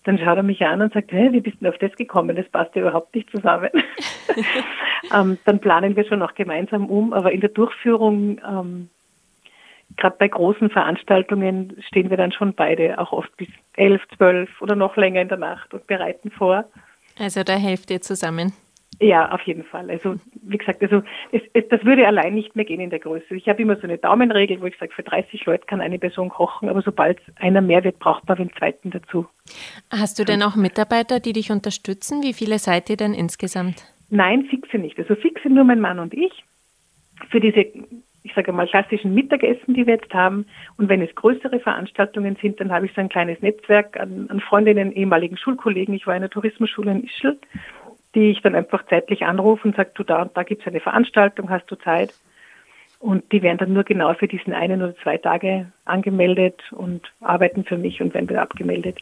dann 0.04 0.20
schaut 0.20 0.38
er 0.38 0.44
mich 0.44 0.66
an 0.66 0.82
und 0.82 0.94
sagt, 0.94 1.12
hey, 1.12 1.34
wie 1.34 1.42
bist 1.42 1.58
du 1.60 1.68
auf 1.68 1.78
das 1.80 1.94
gekommen? 1.96 2.36
Das 2.36 2.48
passt 2.48 2.76
ja 2.76 2.84
überhaupt 2.84 3.14
nicht 3.14 3.30
zusammen. 3.30 3.70
ähm, 5.14 5.38
dann 5.44 5.60
planen 5.60 5.96
wir 5.96 6.06
schon 6.06 6.22
auch 6.22 6.36
gemeinsam 6.36 6.86
um, 6.90 7.12
aber 7.12 7.32
in 7.32 7.42
der 7.42 7.50
Durchführung, 7.50 8.40
ähm, 8.48 8.90
gerade 9.98 10.16
bei 10.18 10.28
großen 10.28 10.70
Veranstaltungen, 10.70 11.76
stehen 11.88 12.10
wir 12.10 12.18
dann 12.18 12.32
schon 12.32 12.54
beide 12.54 13.00
auch 13.00 13.12
oft 13.12 13.36
bis 13.36 13.50
elf, 13.76 14.02
zwölf 14.16 14.62
oder 14.62 14.76
noch 14.76 14.96
länger 14.96 15.22
in 15.22 15.30
der 15.30 15.40
Nacht 15.40 15.74
und 15.74 15.88
bereiten 15.88 16.32
vor. 16.32 16.66
Also 17.20 17.44
da 17.44 17.56
helft 17.56 17.92
ihr 17.92 18.02
zusammen. 18.02 18.54
Ja, 19.00 19.32
auf 19.32 19.42
jeden 19.42 19.64
Fall. 19.64 19.92
Also 19.92 20.16
wie 20.42 20.58
gesagt, 20.58 20.82
also 20.82 21.04
es, 21.32 21.42
es, 21.54 21.68
das 21.70 21.84
würde 21.86 22.08
allein 22.08 22.34
nicht 22.34 22.56
mehr 22.56 22.66
gehen 22.66 22.80
in 22.80 22.90
der 22.90 23.00
Größe. 23.00 23.36
Ich 23.36 23.48
habe 23.48 23.62
immer 23.62 23.76
so 23.76 23.84
eine 23.84 24.00
Daumenregel, 24.00 24.60
wo 24.60 24.66
ich 24.66 24.78
sage, 24.80 24.92
für 24.92 25.04
30 25.04 25.46
Leute 25.46 25.66
kann 25.68 25.82
eine 25.82 26.00
Person 26.00 26.30
kochen, 26.30 26.68
aber 26.68 26.82
sobald 26.82 27.20
einer 27.36 27.62
mehr 27.62 27.84
wird, 27.84 28.00
braucht 28.00 28.28
man 28.28 28.38
den 28.38 28.52
zweiten 28.54 28.90
dazu. 28.90 29.28
Hast 29.92 30.18
du 30.18 30.24
denn 30.24 30.42
auch 30.42 30.56
Mitarbeiter, 30.56 31.20
die 31.20 31.34
dich 31.34 31.52
unterstützen? 31.52 32.24
Wie 32.24 32.34
viele 32.34 32.58
seid 32.58 32.90
ihr 32.90 32.98
denn 32.98 33.14
insgesamt? 33.14 33.86
Nein, 34.10 34.46
fixe 34.46 34.78
nicht. 34.78 34.98
Also 34.98 35.16
fixe 35.16 35.50
nur 35.50 35.64
mein 35.64 35.80
Mann 35.80 36.00
und 36.00 36.14
ich. 36.16 36.32
Für 37.30 37.40
diese, 37.40 37.66
ich 38.28 38.36
sage 38.36 38.52
mal, 38.52 38.68
klassischen 38.68 39.14
Mittagessen, 39.14 39.74
die 39.74 39.88
wir 39.88 39.96
jetzt 39.96 40.14
haben. 40.14 40.46
Und 40.78 40.90
wenn 40.90 41.02
es 41.02 41.16
größere 41.16 41.60
Veranstaltungen 41.60 42.38
sind, 42.42 42.60
dann 42.60 42.72
habe 42.72 42.86
ich 42.86 42.94
so 42.94 43.02
ein 43.02 43.10
kleines 43.10 43.42
Netzwerk 43.42 43.98
an, 43.98 44.28
an 44.30 44.42
Freundinnen, 44.42 44.92
ehemaligen 44.92 45.38
Schulkollegen. 45.38 45.96
Ich 45.96 46.06
war 46.06 46.16
in 46.16 46.22
der 46.22 46.30
Tourismusschule 46.30 46.92
in 46.92 47.04
Ischl 47.04 47.38
die 48.16 48.32
ich 48.32 48.42
dann 48.42 48.56
einfach 48.56 48.84
zeitlich 48.88 49.26
anrufe 49.26 49.68
und 49.68 49.76
sage, 49.76 49.92
du 49.94 50.04
da 50.04 50.24
und 50.24 50.36
da 50.36 50.42
gibt 50.42 50.62
es 50.62 50.68
eine 50.68 50.80
Veranstaltung, 50.80 51.52
hast 51.52 51.70
du 51.70 51.76
Zeit? 51.76 52.16
Und 53.00 53.32
die 53.32 53.44
werden 53.44 53.60
dann 53.60 53.74
nur 53.74 53.84
genau 53.84 54.14
für 54.16 54.28
diesen 54.28 54.54
einen 54.54 54.82
oder 54.82 54.96
zwei 54.98 55.18
Tage 55.18 55.72
angemeldet 55.86 56.60
und 56.72 57.02
arbeiten 57.22 57.64
für 57.64 57.78
mich 57.78 58.02
und 58.02 58.14
werden 58.16 58.28
wieder 58.28 58.42
abgemeldet. 58.42 58.98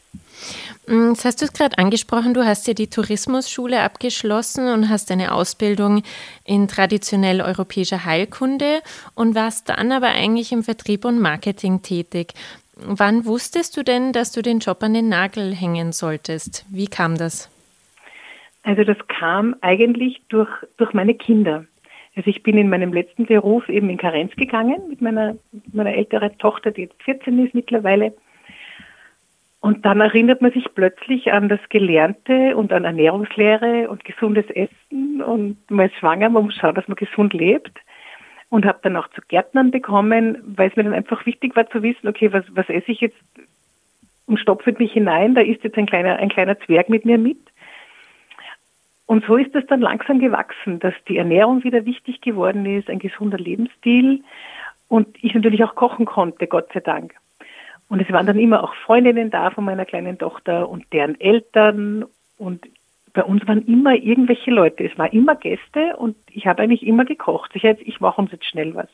Mm, 0.88 1.10
das 1.10 1.24
hast 1.24 1.42
du 1.42 1.48
gerade 1.48 1.78
angesprochen, 1.78 2.34
du 2.34 2.46
hast 2.46 2.68
ja 2.68 2.74
die 2.74 2.90
Tourismusschule 2.90 3.82
abgeschlossen 3.82 4.68
und 4.68 4.90
hast 4.90 5.12
eine 5.12 5.34
Ausbildung 5.34 6.04
in 6.44 6.68
traditionell 6.68 7.42
europäischer 7.42 8.04
Heilkunde 8.04 8.82
und 9.16 9.34
warst 9.34 9.70
dann 9.70 9.94
aber 9.94 10.08
eigentlich 10.08 10.52
im 10.52 10.64
Vertrieb 10.64 11.06
und 11.06 11.20
Marketing 11.22 11.82
tätig. 11.82 12.34
Wann 12.76 13.26
wusstest 13.26 13.78
du 13.78 13.84
denn, 13.84 14.12
dass 14.12 14.34
du 14.34 14.42
den 14.42 14.60
Job 14.60 14.84
an 14.84 14.94
den 14.94 15.08
Nagel 15.08 15.56
hängen 15.56 15.94
solltest? 15.94 16.66
Wie 16.70 16.88
kam 16.88 17.18
das? 17.18 17.50
Also 18.64 18.84
das 18.84 18.98
kam 19.08 19.56
eigentlich 19.62 20.22
durch, 20.28 20.50
durch 20.78 20.92
meine 20.94 21.14
Kinder. 21.14 21.66
Also 22.16 22.30
ich 22.30 22.44
bin 22.44 22.58
in 22.58 22.70
meinem 22.70 22.94
letzten 22.94 23.26
Beruf 23.26 23.68
eben 23.68 23.90
in 23.90 23.98
Karenz 23.98 24.36
gegangen 24.36 24.82
mit 24.88 25.02
meiner, 25.02 25.36
meiner 25.74 25.94
älteren 25.94 26.38
Tochter, 26.38 26.72
die 26.72 26.84
jetzt 26.84 27.02
14 27.04 27.46
ist 27.46 27.54
mittlerweile. 27.54 28.14
Und 29.60 29.84
dann 29.84 30.00
erinnert 30.00 30.42
man 30.42 30.52
sich 30.52 30.66
plötzlich 30.76 31.34
an 31.34 31.50
das 31.50 31.60
Gelernte 31.70 32.56
und 32.56 32.72
an 32.72 32.86
Ernährungslehre 32.86 33.90
und 33.90 34.06
gesundes 34.06 34.46
Essen 34.52 35.24
und 35.24 35.58
man 35.72 35.88
ist 35.88 35.96
schwanger, 35.96 36.30
man 36.30 36.46
muss 36.46 36.56
schauen, 36.56 36.76
dass 36.76 36.88
man 36.88 36.96
gesund 36.96 37.34
lebt. 37.34 37.80
Und 38.50 38.66
habe 38.66 38.80
dann 38.84 38.96
auch 38.96 39.10
zu 39.10 39.22
Gärtnern 39.28 39.72
bekommen, 39.72 40.38
weil 40.46 40.70
es 40.70 40.76
mir 40.76 40.84
dann 40.84 40.94
einfach 40.94 41.26
wichtig 41.26 41.56
war 41.56 41.68
zu 41.68 41.82
wissen, 41.82 42.08
okay, 42.08 42.32
was, 42.32 42.46
was 42.52 42.70
esse 42.70 42.92
ich 42.92 43.02
jetzt 43.02 43.18
und 44.28 44.40
stopfe 44.40 44.74
mich 44.78 44.94
hinein, 44.94 45.36
da 45.36 45.42
ist 45.42 45.64
jetzt 45.64 45.78
ein 45.78 45.88
kleiner, 45.88 46.18
ein 46.18 46.30
kleiner 46.30 46.60
Zwerg 46.60 46.90
mit 46.90 47.06
mir 47.06 47.18
mit. 47.18 47.40
Und 49.06 49.24
so 49.26 49.38
ist 49.38 49.54
es 49.54 49.66
dann 49.68 49.82
langsam 49.82 50.20
gewachsen, 50.20 50.80
dass 50.80 50.94
die 51.08 51.18
Ernährung 51.18 51.64
wieder 51.64 51.86
wichtig 51.86 52.22
geworden 52.22 52.66
ist, 52.66 52.90
ein 52.90 53.00
gesunder 53.00 53.38
Lebensstil 53.38 54.24
und 54.88 55.08
ich 55.24 55.34
natürlich 55.34 55.64
auch 55.64 55.76
kochen 55.76 56.06
konnte, 56.06 56.48
Gott 56.48 56.70
sei 56.74 56.80
Dank. 56.80 57.14
Und 57.88 58.02
es 58.02 58.12
waren 58.12 58.26
dann 58.26 58.40
immer 58.40 58.64
auch 58.64 58.74
Freundinnen 58.74 59.30
da 59.30 59.52
von 59.52 59.64
meiner 59.64 59.86
kleinen 59.86 60.18
Tochter 60.18 60.68
und 60.70 60.92
deren 60.92 61.20
Eltern 61.20 62.06
und 62.38 62.66
bei 63.14 63.24
uns 63.24 63.48
waren 63.48 63.66
immer 63.66 63.94
irgendwelche 63.94 64.52
Leute. 64.52 64.84
Es 64.84 64.98
waren 64.98 65.12
immer 65.12 65.36
Gäste 65.36 65.96
und 65.98 66.18
ich 66.32 66.48
habe 66.48 66.64
eigentlich 66.64 66.86
immer 66.86 67.06
gekocht. 67.06 67.52
Ich, 67.54 67.64
jetzt, 67.64 67.82
ich 67.86 68.02
mache 68.02 68.20
uns 68.20 68.32
jetzt 68.32 68.46
schnell 68.46 68.76
was. 68.76 68.90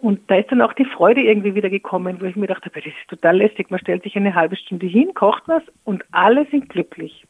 Und 0.00 0.28
da 0.28 0.36
ist 0.36 0.50
dann 0.50 0.62
auch 0.62 0.72
die 0.72 0.86
Freude 0.86 1.20
irgendwie 1.20 1.54
wieder 1.54 1.70
gekommen, 1.70 2.20
wo 2.20 2.24
ich 2.24 2.34
mir 2.34 2.48
dachte, 2.48 2.70
das 2.74 2.84
ist 2.84 2.94
total 3.06 3.36
lästig. 3.36 3.70
Man 3.70 3.78
stellt 3.78 4.02
sich 4.02 4.16
eine 4.16 4.34
halbe 4.34 4.56
Stunde 4.56 4.86
hin, 4.86 5.14
kocht 5.14 5.44
was 5.46 5.62
und 5.84 6.02
alle 6.10 6.44
sind 6.46 6.70
glücklich 6.70 7.24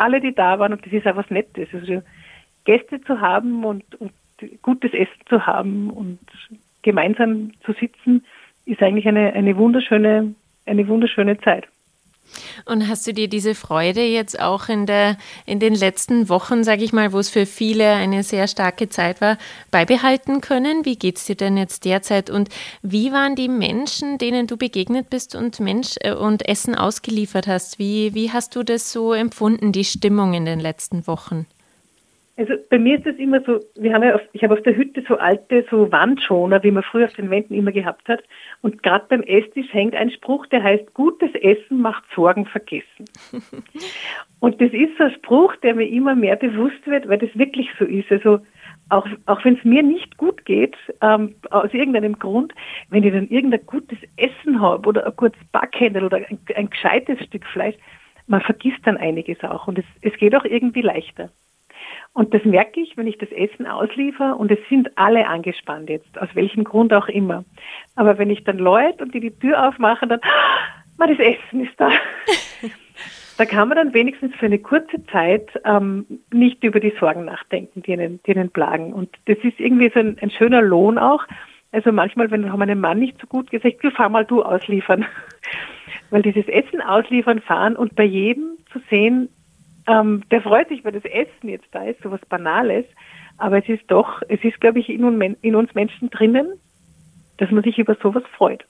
alle, 0.00 0.20
die 0.20 0.34
da 0.34 0.58
waren 0.58 0.72
und 0.72 0.84
das 0.84 0.92
ist 0.92 1.06
auch 1.06 1.16
was 1.16 1.30
Nettes. 1.30 1.68
Also 1.72 2.02
Gäste 2.64 3.00
zu 3.02 3.20
haben 3.20 3.64
und, 3.64 3.84
und 4.00 4.12
gutes 4.62 4.92
Essen 4.92 5.20
zu 5.28 5.46
haben 5.46 5.90
und 5.90 6.18
gemeinsam 6.82 7.52
zu 7.64 7.72
sitzen, 7.72 8.24
ist 8.64 8.82
eigentlich 8.82 9.06
eine, 9.06 9.32
eine 9.32 9.56
wunderschöne, 9.56 10.34
eine 10.66 10.88
wunderschöne 10.88 11.38
Zeit. 11.40 11.66
Und 12.64 12.88
hast 12.88 13.06
du 13.06 13.12
dir 13.12 13.28
diese 13.28 13.54
Freude 13.54 14.02
jetzt 14.02 14.40
auch 14.40 14.68
in, 14.68 14.86
der, 14.86 15.16
in 15.46 15.60
den 15.60 15.74
letzten 15.74 16.28
Wochen, 16.28 16.64
sage 16.64 16.84
ich 16.84 16.92
mal, 16.92 17.12
wo 17.12 17.18
es 17.18 17.30
für 17.30 17.46
viele 17.46 17.92
eine 17.92 18.22
sehr 18.22 18.46
starke 18.46 18.88
Zeit 18.88 19.20
war, 19.20 19.38
beibehalten 19.70 20.40
können? 20.40 20.84
Wie 20.84 20.96
geht 20.96 21.18
es 21.18 21.24
dir 21.24 21.36
denn 21.36 21.56
jetzt 21.56 21.84
derzeit? 21.84 22.30
Und 22.30 22.48
wie 22.82 23.12
waren 23.12 23.34
die 23.34 23.48
Menschen, 23.48 24.18
denen 24.18 24.46
du 24.46 24.56
begegnet 24.56 25.10
bist 25.10 25.34
und 25.34 25.60
Mensch 25.60 25.96
äh, 26.00 26.12
und 26.12 26.48
Essen 26.48 26.74
ausgeliefert 26.74 27.46
hast? 27.46 27.78
Wie, 27.78 28.14
wie 28.14 28.30
hast 28.30 28.56
du 28.56 28.62
das 28.62 28.92
so 28.92 29.12
empfunden, 29.12 29.72
die 29.72 29.84
Stimmung 29.84 30.34
in 30.34 30.44
den 30.44 30.60
letzten 30.60 31.06
Wochen? 31.06 31.46
Also 32.40 32.54
bei 32.70 32.78
mir 32.78 32.96
ist 32.96 33.04
das 33.04 33.16
immer 33.16 33.42
so, 33.42 33.60
wir 33.76 33.92
haben 33.92 34.02
ja 34.02 34.14
auf, 34.14 34.22
ich 34.32 34.42
habe 34.42 34.54
auf 34.54 34.62
der 34.62 34.74
Hütte 34.74 35.04
so 35.06 35.18
alte 35.18 35.62
so 35.70 35.92
Wandschoner, 35.92 36.62
wie 36.62 36.70
man 36.70 36.82
früher 36.82 37.04
auf 37.04 37.12
den 37.12 37.28
Wänden 37.28 37.52
immer 37.52 37.70
gehabt 37.70 38.08
hat. 38.08 38.22
Und 38.62 38.82
gerade 38.82 39.04
beim 39.10 39.20
Esstisch 39.20 39.70
hängt 39.74 39.94
ein 39.94 40.10
Spruch, 40.10 40.46
der 40.46 40.62
heißt, 40.62 40.94
gutes 40.94 41.34
Essen 41.34 41.82
macht 41.82 42.02
Sorgen 42.14 42.46
vergessen. 42.46 43.04
und 44.40 44.58
das 44.58 44.72
ist 44.72 44.96
so 44.96 45.04
ein 45.04 45.10
Spruch, 45.16 45.54
der 45.56 45.74
mir 45.74 45.86
immer 45.86 46.14
mehr 46.14 46.36
bewusst 46.36 46.86
wird, 46.86 47.10
weil 47.10 47.18
das 47.18 47.28
wirklich 47.36 47.68
so 47.78 47.84
ist. 47.84 48.10
Also 48.10 48.38
auch, 48.88 49.06
auch 49.26 49.44
wenn 49.44 49.58
es 49.58 49.64
mir 49.64 49.82
nicht 49.82 50.16
gut 50.16 50.46
geht, 50.46 50.78
ähm, 51.02 51.34
aus 51.50 51.74
irgendeinem 51.74 52.18
Grund, 52.18 52.54
wenn 52.88 53.04
ich 53.04 53.12
dann 53.12 53.28
irgendein 53.28 53.66
gutes 53.66 53.98
Essen 54.16 54.62
habe 54.62 54.88
oder 54.88 55.06
ein 55.06 55.12
gutes 55.14 55.42
Backhändel 55.52 56.04
oder 56.04 56.16
ein, 56.16 56.38
ein 56.56 56.70
gescheites 56.70 57.22
Stück 57.22 57.44
Fleisch, 57.44 57.76
man 58.28 58.40
vergisst 58.40 58.80
dann 58.84 58.96
einiges 58.96 59.44
auch 59.44 59.66
und 59.68 59.78
es, 59.78 59.84
es 60.00 60.14
geht 60.14 60.34
auch 60.34 60.46
irgendwie 60.46 60.80
leichter. 60.80 61.28
Und 62.12 62.34
das 62.34 62.44
merke 62.44 62.80
ich, 62.80 62.96
wenn 62.96 63.06
ich 63.06 63.18
das 63.18 63.30
Essen 63.30 63.66
ausliefer 63.66 64.38
und 64.38 64.50
es 64.50 64.58
sind 64.68 64.90
alle 64.98 65.28
angespannt 65.28 65.88
jetzt, 65.88 66.20
aus 66.20 66.28
welchem 66.34 66.64
Grund 66.64 66.92
auch 66.92 67.08
immer. 67.08 67.44
Aber 67.94 68.18
wenn 68.18 68.30
ich 68.30 68.42
dann 68.44 68.58
läute 68.58 69.04
und 69.04 69.14
die 69.14 69.20
die 69.20 69.30
Tür 69.30 69.68
aufmache, 69.68 70.06
dann, 70.06 70.20
ah, 70.22 71.06
das 71.06 71.18
Essen 71.18 71.64
ist 71.64 71.78
da. 71.78 71.90
da 73.38 73.44
kann 73.46 73.68
man 73.68 73.78
dann 73.78 73.94
wenigstens 73.94 74.34
für 74.34 74.46
eine 74.46 74.58
kurze 74.58 75.04
Zeit 75.06 75.48
ähm, 75.64 76.04
nicht 76.32 76.64
über 76.64 76.80
die 76.80 76.92
Sorgen 76.98 77.24
nachdenken, 77.24 77.82
die 77.82 77.92
einen, 77.92 78.20
die 78.26 78.36
einen 78.36 78.50
plagen. 78.50 78.92
Und 78.92 79.16
das 79.26 79.38
ist 79.38 79.60
irgendwie 79.60 79.90
so 79.94 80.00
ein, 80.00 80.18
ein 80.20 80.30
schöner 80.30 80.62
Lohn 80.62 80.98
auch. 80.98 81.24
Also 81.72 81.92
manchmal, 81.92 82.30
wenn 82.32 82.42
meinem 82.42 82.80
Mann 82.80 82.98
nicht 82.98 83.20
so 83.20 83.28
gut 83.28 83.50
gesagt, 83.50 83.76
du 83.82 83.90
fahr 83.92 84.08
mal 84.08 84.24
du 84.24 84.42
ausliefern. 84.42 85.06
Weil 86.10 86.22
dieses 86.22 86.48
Essen 86.48 86.80
ausliefern, 86.80 87.40
fahren 87.40 87.76
und 87.76 87.94
bei 87.94 88.04
jedem 88.04 88.58
zu 88.72 88.80
sehen, 88.90 89.28
ähm, 89.86 90.22
der 90.30 90.42
freut 90.42 90.68
sich, 90.68 90.84
weil 90.84 90.92
das 90.92 91.04
Essen 91.04 91.48
jetzt 91.48 91.68
da 91.72 91.84
ist, 91.84 92.02
so 92.02 92.10
was 92.10 92.20
Banales. 92.26 92.84
Aber 93.38 93.58
es 93.58 93.68
ist 93.68 93.84
doch, 93.88 94.22
es 94.28 94.42
ist, 94.44 94.60
glaube 94.60 94.80
ich, 94.80 94.88
in, 94.88 95.36
in 95.40 95.54
uns 95.56 95.74
Menschen 95.74 96.10
drinnen, 96.10 96.46
dass 97.38 97.50
man 97.50 97.62
sich 97.62 97.78
über 97.78 97.96
sowas 98.02 98.22
freut. 98.36 98.64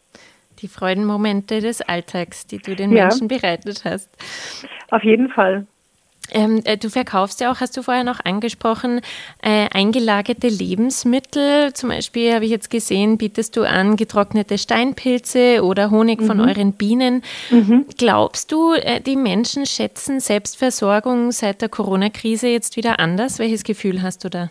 Die 0.60 0.68
Freudenmomente 0.68 1.60
des 1.60 1.80
Alltags, 1.80 2.46
die 2.46 2.58
du 2.58 2.76
den 2.76 2.90
Menschen 2.90 3.28
ja. 3.28 3.38
bereitet 3.38 3.84
hast. 3.84 4.10
Auf 4.90 5.02
jeden 5.02 5.28
Fall. 5.30 5.66
Ähm, 6.32 6.62
äh, 6.64 6.76
du 6.76 6.88
verkaufst 6.90 7.40
ja 7.40 7.50
auch, 7.52 7.60
hast 7.60 7.76
du 7.76 7.82
vorher 7.82 8.04
noch 8.04 8.24
angesprochen, 8.24 9.00
äh, 9.42 9.68
eingelagerte 9.72 10.48
Lebensmittel. 10.48 11.72
Zum 11.72 11.90
Beispiel 11.90 12.34
habe 12.34 12.44
ich 12.44 12.50
jetzt 12.50 12.70
gesehen, 12.70 13.18
bietest 13.18 13.56
du 13.56 13.62
an 13.62 13.96
getrocknete 13.96 14.58
Steinpilze 14.58 15.62
oder 15.62 15.90
Honig 15.90 16.20
mhm. 16.20 16.26
von 16.26 16.40
euren 16.40 16.72
Bienen. 16.72 17.22
Mhm. 17.50 17.86
Glaubst 17.98 18.52
du, 18.52 18.74
äh, 18.74 19.00
die 19.00 19.16
Menschen 19.16 19.66
schätzen 19.66 20.20
Selbstversorgung 20.20 21.32
seit 21.32 21.62
der 21.62 21.68
Corona-Krise 21.68 22.48
jetzt 22.48 22.76
wieder 22.76 22.98
anders? 23.00 23.38
Welches 23.38 23.64
Gefühl 23.64 24.02
hast 24.02 24.24
du 24.24 24.28
da? 24.28 24.50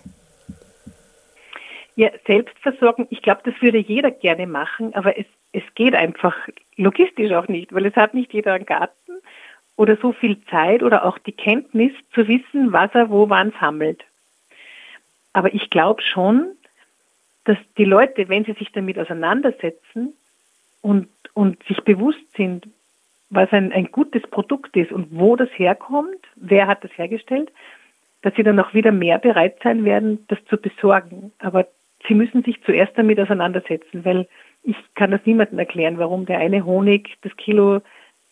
Ja, 1.96 2.12
Selbstversorgung, 2.26 3.08
ich 3.10 3.22
glaube, 3.22 3.42
das 3.44 3.54
würde 3.62 3.78
jeder 3.78 4.10
gerne 4.10 4.48
machen, 4.48 4.94
aber 4.96 5.20
es, 5.20 5.26
es 5.52 5.64
geht 5.76 5.94
einfach 5.96 6.34
logistisch 6.78 7.34
auch 7.34 7.50
nicht, 7.50 7.74
weil 7.74 7.86
es 7.86 7.96
hat 7.98 8.14
nicht 8.14 8.34
jeder 8.34 8.54
einen 8.54 8.66
Garten 8.66 9.20
oder 9.80 9.96
so 9.96 10.12
viel 10.12 10.44
Zeit 10.48 10.84
oder 10.84 11.06
auch 11.06 11.18
die 11.20 11.32
Kenntnis 11.32 11.94
zu 12.14 12.28
wissen, 12.28 12.74
was 12.74 12.94
er 12.94 13.10
wo 13.10 13.30
wann 13.30 13.54
sammelt. 13.62 14.04
Aber 15.32 15.54
ich 15.54 15.70
glaube 15.70 16.02
schon, 16.02 16.48
dass 17.46 17.58
die 17.78 17.86
Leute, 17.86 18.28
wenn 18.28 18.44
sie 18.44 18.52
sich 18.52 18.74
damit 18.74 19.00
auseinandersetzen 19.00 20.12
und, 20.82 21.08
und 21.34 21.64
sich 21.64 21.82
bewusst 21.86 22.20
sind, 22.36 22.68
was 23.30 23.54
ein, 23.54 23.72
ein 23.72 23.90
gutes 23.90 24.24
Produkt 24.24 24.76
ist 24.76 24.92
und 24.92 25.18
wo 25.18 25.38
das 25.38 25.50
herkommt, 25.56 26.20
wer 26.36 26.68
hat 26.68 26.84
das 26.84 26.92
hergestellt, 26.98 27.50
dass 28.22 28.36
sie 28.36 28.44
dann 28.44 28.60
auch 28.60 28.74
wieder 28.74 28.92
mehr 28.92 29.18
bereit 29.18 29.60
sein 29.64 29.86
werden, 29.86 30.26
das 30.28 30.40
zu 30.50 30.58
besorgen. 30.58 31.32
Aber 31.40 31.68
sie 32.06 32.16
müssen 32.16 32.44
sich 32.44 32.62
zuerst 32.66 32.98
damit 32.98 33.18
auseinandersetzen, 33.18 34.04
weil 34.04 34.28
ich 34.62 34.76
kann 34.96 35.12
das 35.12 35.22
niemandem 35.24 35.58
erklären, 35.58 36.00
warum 36.00 36.26
der 36.26 36.40
eine 36.40 36.66
Honig 36.66 37.16
das 37.22 37.34
Kilo 37.38 37.80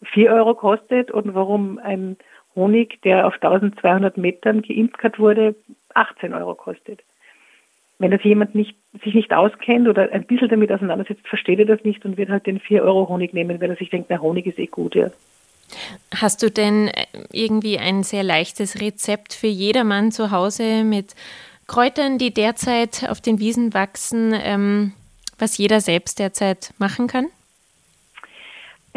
4 0.04 0.32
Euro 0.32 0.54
kostet 0.54 1.12
und 1.12 1.34
warum 1.34 1.80
ein 1.80 2.18
Honig, 2.56 3.02
der 3.04 3.28
auf 3.28 3.36
1200 3.36 4.18
Metern 4.18 4.62
geimkert 4.62 5.20
wurde, 5.20 5.56
18 5.94 6.34
Euro 6.34 6.56
kostet. 6.56 7.02
Wenn 8.00 8.12
das 8.12 8.24
jemand 8.24 8.54
nicht, 8.54 8.76
sich 9.04 9.16
nicht 9.16 9.34
auskennt 9.34 9.88
oder 9.88 10.12
ein 10.12 10.26
bisschen 10.26 10.50
damit 10.50 10.72
auseinandersetzt, 10.72 11.28
versteht 11.28 11.60
er 11.60 11.66
das 11.66 11.84
nicht 11.84 12.06
und 12.06 12.18
wird 12.18 12.30
halt 12.30 12.46
den 12.46 12.60
4 12.60 12.84
Euro 12.84 13.08
Honig 13.10 13.34
nehmen, 13.34 13.60
weil 13.60 13.72
er 13.72 13.76
sich 13.76 13.90
denkt, 13.90 14.08
na 14.10 14.20
Honig 14.20 14.46
ist 14.46 14.60
eh 14.60 14.68
gut, 14.68 14.96
ja. 14.96 15.10
Hast 16.16 16.44
du 16.44 16.50
denn 16.50 16.88
äh, 16.88 17.06
irgendwie 17.32 17.78
ein 17.78 18.04
sehr 18.04 18.24
leichtes 18.24 18.80
Rezept 18.80 19.34
für 19.34 19.48
jedermann 19.48 20.12
zu 20.12 20.32
Hause 20.32 20.84
mit 20.84 21.16
Kräutern, 21.68 22.18
die 22.18 22.34
derzeit 22.34 23.10
auf 23.10 23.20
den 23.20 23.40
Wiesen 23.40 23.74
wachsen, 23.74 24.34
ähm, 24.34 24.94
was 25.38 25.58
jeder 25.58 25.82
selbst 25.82 26.20
derzeit 26.20 26.74
machen 26.78 27.08
kann? 27.08 27.28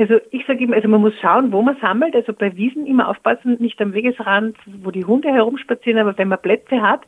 Also 0.00 0.18
ich 0.30 0.46
sage 0.46 0.64
immer, 0.64 0.76
also 0.76 0.88
man 0.88 1.02
muss 1.02 1.12
schauen, 1.20 1.52
wo 1.52 1.60
man 1.60 1.76
sammelt. 1.76 2.14
Also 2.14 2.32
bei 2.32 2.56
Wiesen 2.56 2.86
immer 2.86 3.08
aufpassen, 3.08 3.58
nicht 3.60 3.80
am 3.82 3.92
Wegesrand, 3.92 4.56
wo 4.82 4.90
die 4.90 5.04
Hunde 5.04 5.28
herumspazieren, 5.30 5.98
aber 5.98 6.16
wenn 6.16 6.28
man 6.28 6.40
Plätze 6.40 6.80
hat, 6.80 7.02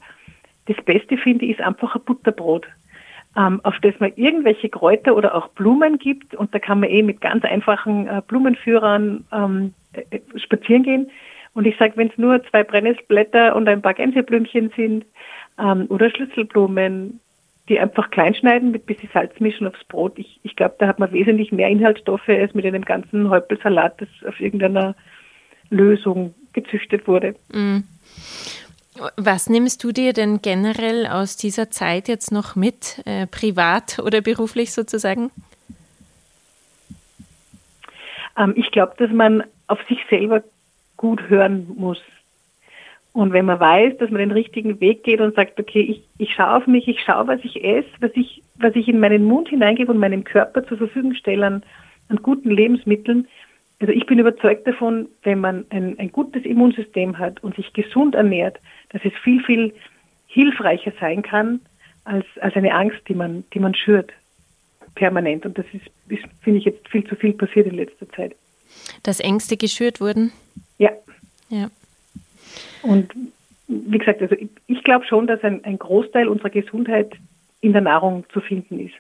das 0.66 0.76
Beste 0.84 1.16
finde 1.16 1.46
ich 1.46 1.52
ist 1.52 1.62
einfach 1.62 1.96
ein 1.96 2.02
Butterbrot, 2.02 2.66
ähm, 3.34 3.60
auf 3.64 3.78
das 3.80 3.98
man 3.98 4.12
irgendwelche 4.16 4.68
Kräuter 4.68 5.16
oder 5.16 5.34
auch 5.34 5.48
Blumen 5.48 5.98
gibt 5.98 6.34
und 6.34 6.54
da 6.54 6.58
kann 6.58 6.80
man 6.80 6.90
eh 6.90 7.02
mit 7.02 7.22
ganz 7.22 7.44
einfachen 7.44 8.06
äh, 8.08 8.20
Blumenführern 8.28 9.24
ähm, 9.32 9.72
äh, 9.94 10.20
spazieren 10.38 10.82
gehen. 10.82 11.10
Und 11.54 11.66
ich 11.66 11.76
sage, 11.78 11.94
wenn 11.96 12.08
es 12.08 12.18
nur 12.18 12.44
zwei 12.44 12.62
Brennnesselblätter 12.62 13.56
und 13.56 13.68
ein 13.68 13.80
paar 13.80 13.94
Gänseblümchen 13.94 14.70
sind 14.76 15.06
ähm, 15.58 15.86
oder 15.88 16.10
Schlüsselblumen, 16.10 17.20
die 17.72 17.80
einfach 17.80 18.10
klein 18.10 18.34
schneiden, 18.34 18.70
mit 18.70 18.84
bisschen 18.84 19.08
Salz 19.14 19.40
mischen 19.40 19.66
aufs 19.66 19.82
Brot. 19.84 20.18
Ich, 20.18 20.38
ich 20.42 20.56
glaube, 20.56 20.74
da 20.78 20.86
hat 20.86 20.98
man 20.98 21.10
wesentlich 21.10 21.52
mehr 21.52 21.68
Inhaltsstoffe 21.68 22.28
als 22.28 22.52
mit 22.52 22.66
einem 22.66 22.84
ganzen 22.84 23.30
Häupelsalat, 23.30 24.00
das 24.00 24.08
auf 24.26 24.38
irgendeiner 24.38 24.94
Lösung 25.70 26.34
gezüchtet 26.52 27.08
wurde. 27.08 27.34
Mm. 27.50 27.78
Was 29.16 29.48
nimmst 29.48 29.82
du 29.82 29.90
dir 29.90 30.12
denn 30.12 30.42
generell 30.42 31.06
aus 31.06 31.38
dieser 31.38 31.70
Zeit 31.70 32.08
jetzt 32.08 32.30
noch 32.30 32.56
mit, 32.56 33.00
äh, 33.06 33.26
privat 33.26 33.98
oder 34.04 34.20
beruflich 34.20 34.72
sozusagen? 34.72 35.30
Ähm, 38.36 38.52
ich 38.54 38.70
glaube, 38.70 38.92
dass 38.98 39.10
man 39.10 39.44
auf 39.66 39.78
sich 39.88 39.98
selber 40.10 40.42
gut 40.98 41.22
hören 41.30 41.68
muss. 41.74 42.02
Und 43.12 43.32
wenn 43.32 43.44
man 43.44 43.60
weiß, 43.60 43.98
dass 43.98 44.10
man 44.10 44.20
den 44.20 44.30
richtigen 44.30 44.80
Weg 44.80 45.04
geht 45.04 45.20
und 45.20 45.34
sagt, 45.34 45.60
okay, 45.60 45.80
ich, 45.80 46.02
ich 46.18 46.34
schaue 46.34 46.56
auf 46.56 46.66
mich, 46.66 46.88
ich 46.88 47.00
schaue, 47.00 47.26
was 47.26 47.40
ich 47.42 47.62
esse, 47.62 47.88
was 48.00 48.10
ich, 48.14 48.42
was 48.56 48.74
ich 48.74 48.88
in 48.88 49.00
meinen 49.00 49.24
Mund 49.24 49.48
hineingebe 49.48 49.92
und 49.92 49.98
meinem 49.98 50.24
Körper 50.24 50.66
zur 50.66 50.78
Verfügung 50.78 51.14
stelle 51.14 51.46
an, 51.46 51.62
an 52.08 52.16
guten 52.22 52.50
Lebensmitteln. 52.50 53.28
Also 53.80 53.92
ich 53.92 54.06
bin 54.06 54.18
überzeugt 54.18 54.66
davon, 54.66 55.08
wenn 55.24 55.40
man 55.40 55.66
ein, 55.68 55.98
ein 55.98 56.10
gutes 56.10 56.44
Immunsystem 56.44 57.18
hat 57.18 57.42
und 57.42 57.54
sich 57.56 57.72
gesund 57.74 58.14
ernährt, 58.14 58.58
dass 58.90 59.04
es 59.04 59.12
viel, 59.22 59.42
viel 59.42 59.74
hilfreicher 60.26 60.92
sein 60.98 61.22
kann 61.22 61.60
als, 62.04 62.24
als 62.40 62.56
eine 62.56 62.74
Angst, 62.74 63.00
die 63.08 63.14
man, 63.14 63.44
die 63.52 63.58
man 63.58 63.74
schürt 63.74 64.12
permanent. 64.94 65.44
Und 65.44 65.58
das 65.58 65.66
ist, 65.72 65.86
ist 66.08 66.24
finde 66.40 66.60
ich, 66.60 66.64
jetzt 66.64 66.88
viel 66.88 67.04
zu 67.04 67.16
viel 67.16 67.34
passiert 67.34 67.66
in 67.66 67.74
letzter 67.74 68.08
Zeit. 68.10 68.34
Dass 69.02 69.20
Ängste 69.20 69.58
geschürt 69.58 70.00
wurden? 70.00 70.32
Ja. 70.78 70.90
Ja. 71.50 71.70
Und 72.82 73.12
wie 73.68 73.98
gesagt, 73.98 74.22
also 74.22 74.34
ich, 74.34 74.48
ich 74.66 74.82
glaube 74.82 75.04
schon, 75.06 75.26
dass 75.26 75.42
ein, 75.42 75.64
ein 75.64 75.78
Großteil 75.78 76.28
unserer 76.28 76.50
Gesundheit 76.50 77.12
in 77.60 77.72
der 77.72 77.82
Nahrung 77.82 78.24
zu 78.32 78.40
finden 78.40 78.80
ist. 78.80 78.94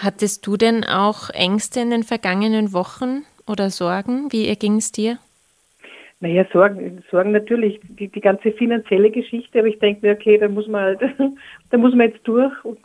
Hattest 0.00 0.46
du 0.46 0.56
denn 0.56 0.84
auch 0.84 1.30
Ängste 1.30 1.80
in 1.80 1.90
den 1.90 2.02
vergangenen 2.02 2.72
Wochen 2.72 3.24
oder 3.46 3.70
Sorgen? 3.70 4.32
Wie 4.32 4.54
ging 4.56 4.76
es 4.76 4.92
dir? 4.92 5.18
Naja, 6.20 6.46
Sorgen, 6.52 7.02
Sorgen 7.10 7.32
natürlich, 7.32 7.78
die, 7.82 8.08
die 8.08 8.20
ganze 8.20 8.52
finanzielle 8.52 9.10
Geschichte, 9.10 9.58
aber 9.58 9.68
ich 9.68 9.78
denke 9.78 10.06
mir, 10.06 10.14
okay, 10.14 10.38
da 10.38 10.48
muss 10.48 10.66
man 10.66 10.82
halt, 10.82 11.00
da 11.70 11.78
muss 11.78 11.94
man 11.94 12.08
jetzt 12.08 12.26
durch 12.26 12.52
und, 12.64 12.78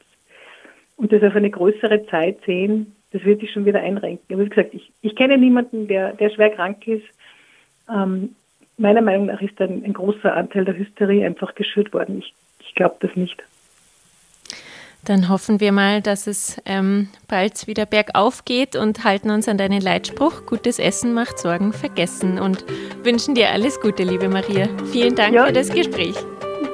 und 0.97 1.11
das 1.11 1.23
auf 1.23 1.35
eine 1.35 1.49
größere 1.49 2.05
Zeit 2.07 2.39
sehen, 2.45 2.95
das 3.11 3.23
wird 3.23 3.41
sich 3.41 3.51
schon 3.51 3.65
wieder 3.65 3.81
einrenken. 3.81 4.33
Aber 4.33 4.45
wie 4.45 4.49
gesagt, 4.49 4.73
ich, 4.73 4.91
ich 5.01 5.15
kenne 5.15 5.37
niemanden, 5.37 5.87
der, 5.87 6.13
der 6.13 6.29
schwer 6.29 6.49
krank 6.49 6.87
ist. 6.87 7.05
Ähm, 7.89 8.35
meiner 8.77 9.01
Meinung 9.01 9.27
nach 9.27 9.41
ist 9.41 9.59
ein, 9.61 9.83
ein 9.83 9.93
großer 9.93 10.33
Anteil 10.35 10.65
der 10.65 10.77
Hysterie 10.77 11.25
einfach 11.25 11.55
geschürt 11.55 11.93
worden. 11.93 12.19
Ich, 12.19 12.33
ich 12.59 12.75
glaube 12.75 12.95
das 12.99 13.15
nicht. 13.15 13.43
Dann 15.05 15.29
hoffen 15.29 15.59
wir 15.59 15.71
mal, 15.71 16.01
dass 16.01 16.27
es 16.27 16.61
ähm, 16.65 17.09
bald 17.27 17.65
wieder 17.65 17.87
bergauf 17.87 18.45
geht 18.45 18.75
und 18.75 19.03
halten 19.03 19.31
uns 19.31 19.47
an 19.47 19.57
deinen 19.57 19.81
Leitspruch, 19.81 20.45
gutes 20.45 20.77
Essen 20.77 21.13
macht 21.13 21.39
Sorgen 21.39 21.73
vergessen 21.73 22.39
und 22.39 22.65
wünschen 23.03 23.33
dir 23.33 23.49
alles 23.49 23.81
Gute, 23.81 24.03
liebe 24.03 24.29
Maria. 24.29 24.67
Vielen 24.91 25.15
Dank 25.15 25.33
ja. 25.33 25.47
für 25.47 25.53
das 25.53 25.69
Gespräch. 25.69 26.15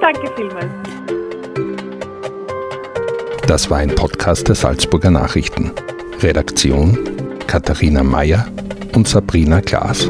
Danke 0.02 0.30
vielmals. 0.36 0.68
Das 3.48 3.70
war 3.70 3.78
ein 3.78 3.96
Podcast 3.96 4.50
der 4.50 4.56
Salzburger 4.56 5.10
Nachrichten. 5.10 5.72
Redaktion 6.22 6.98
Katharina 7.48 8.04
Mayer 8.04 8.46
und 8.94 9.08
Sabrina 9.08 9.62
Klaas. 9.62 10.10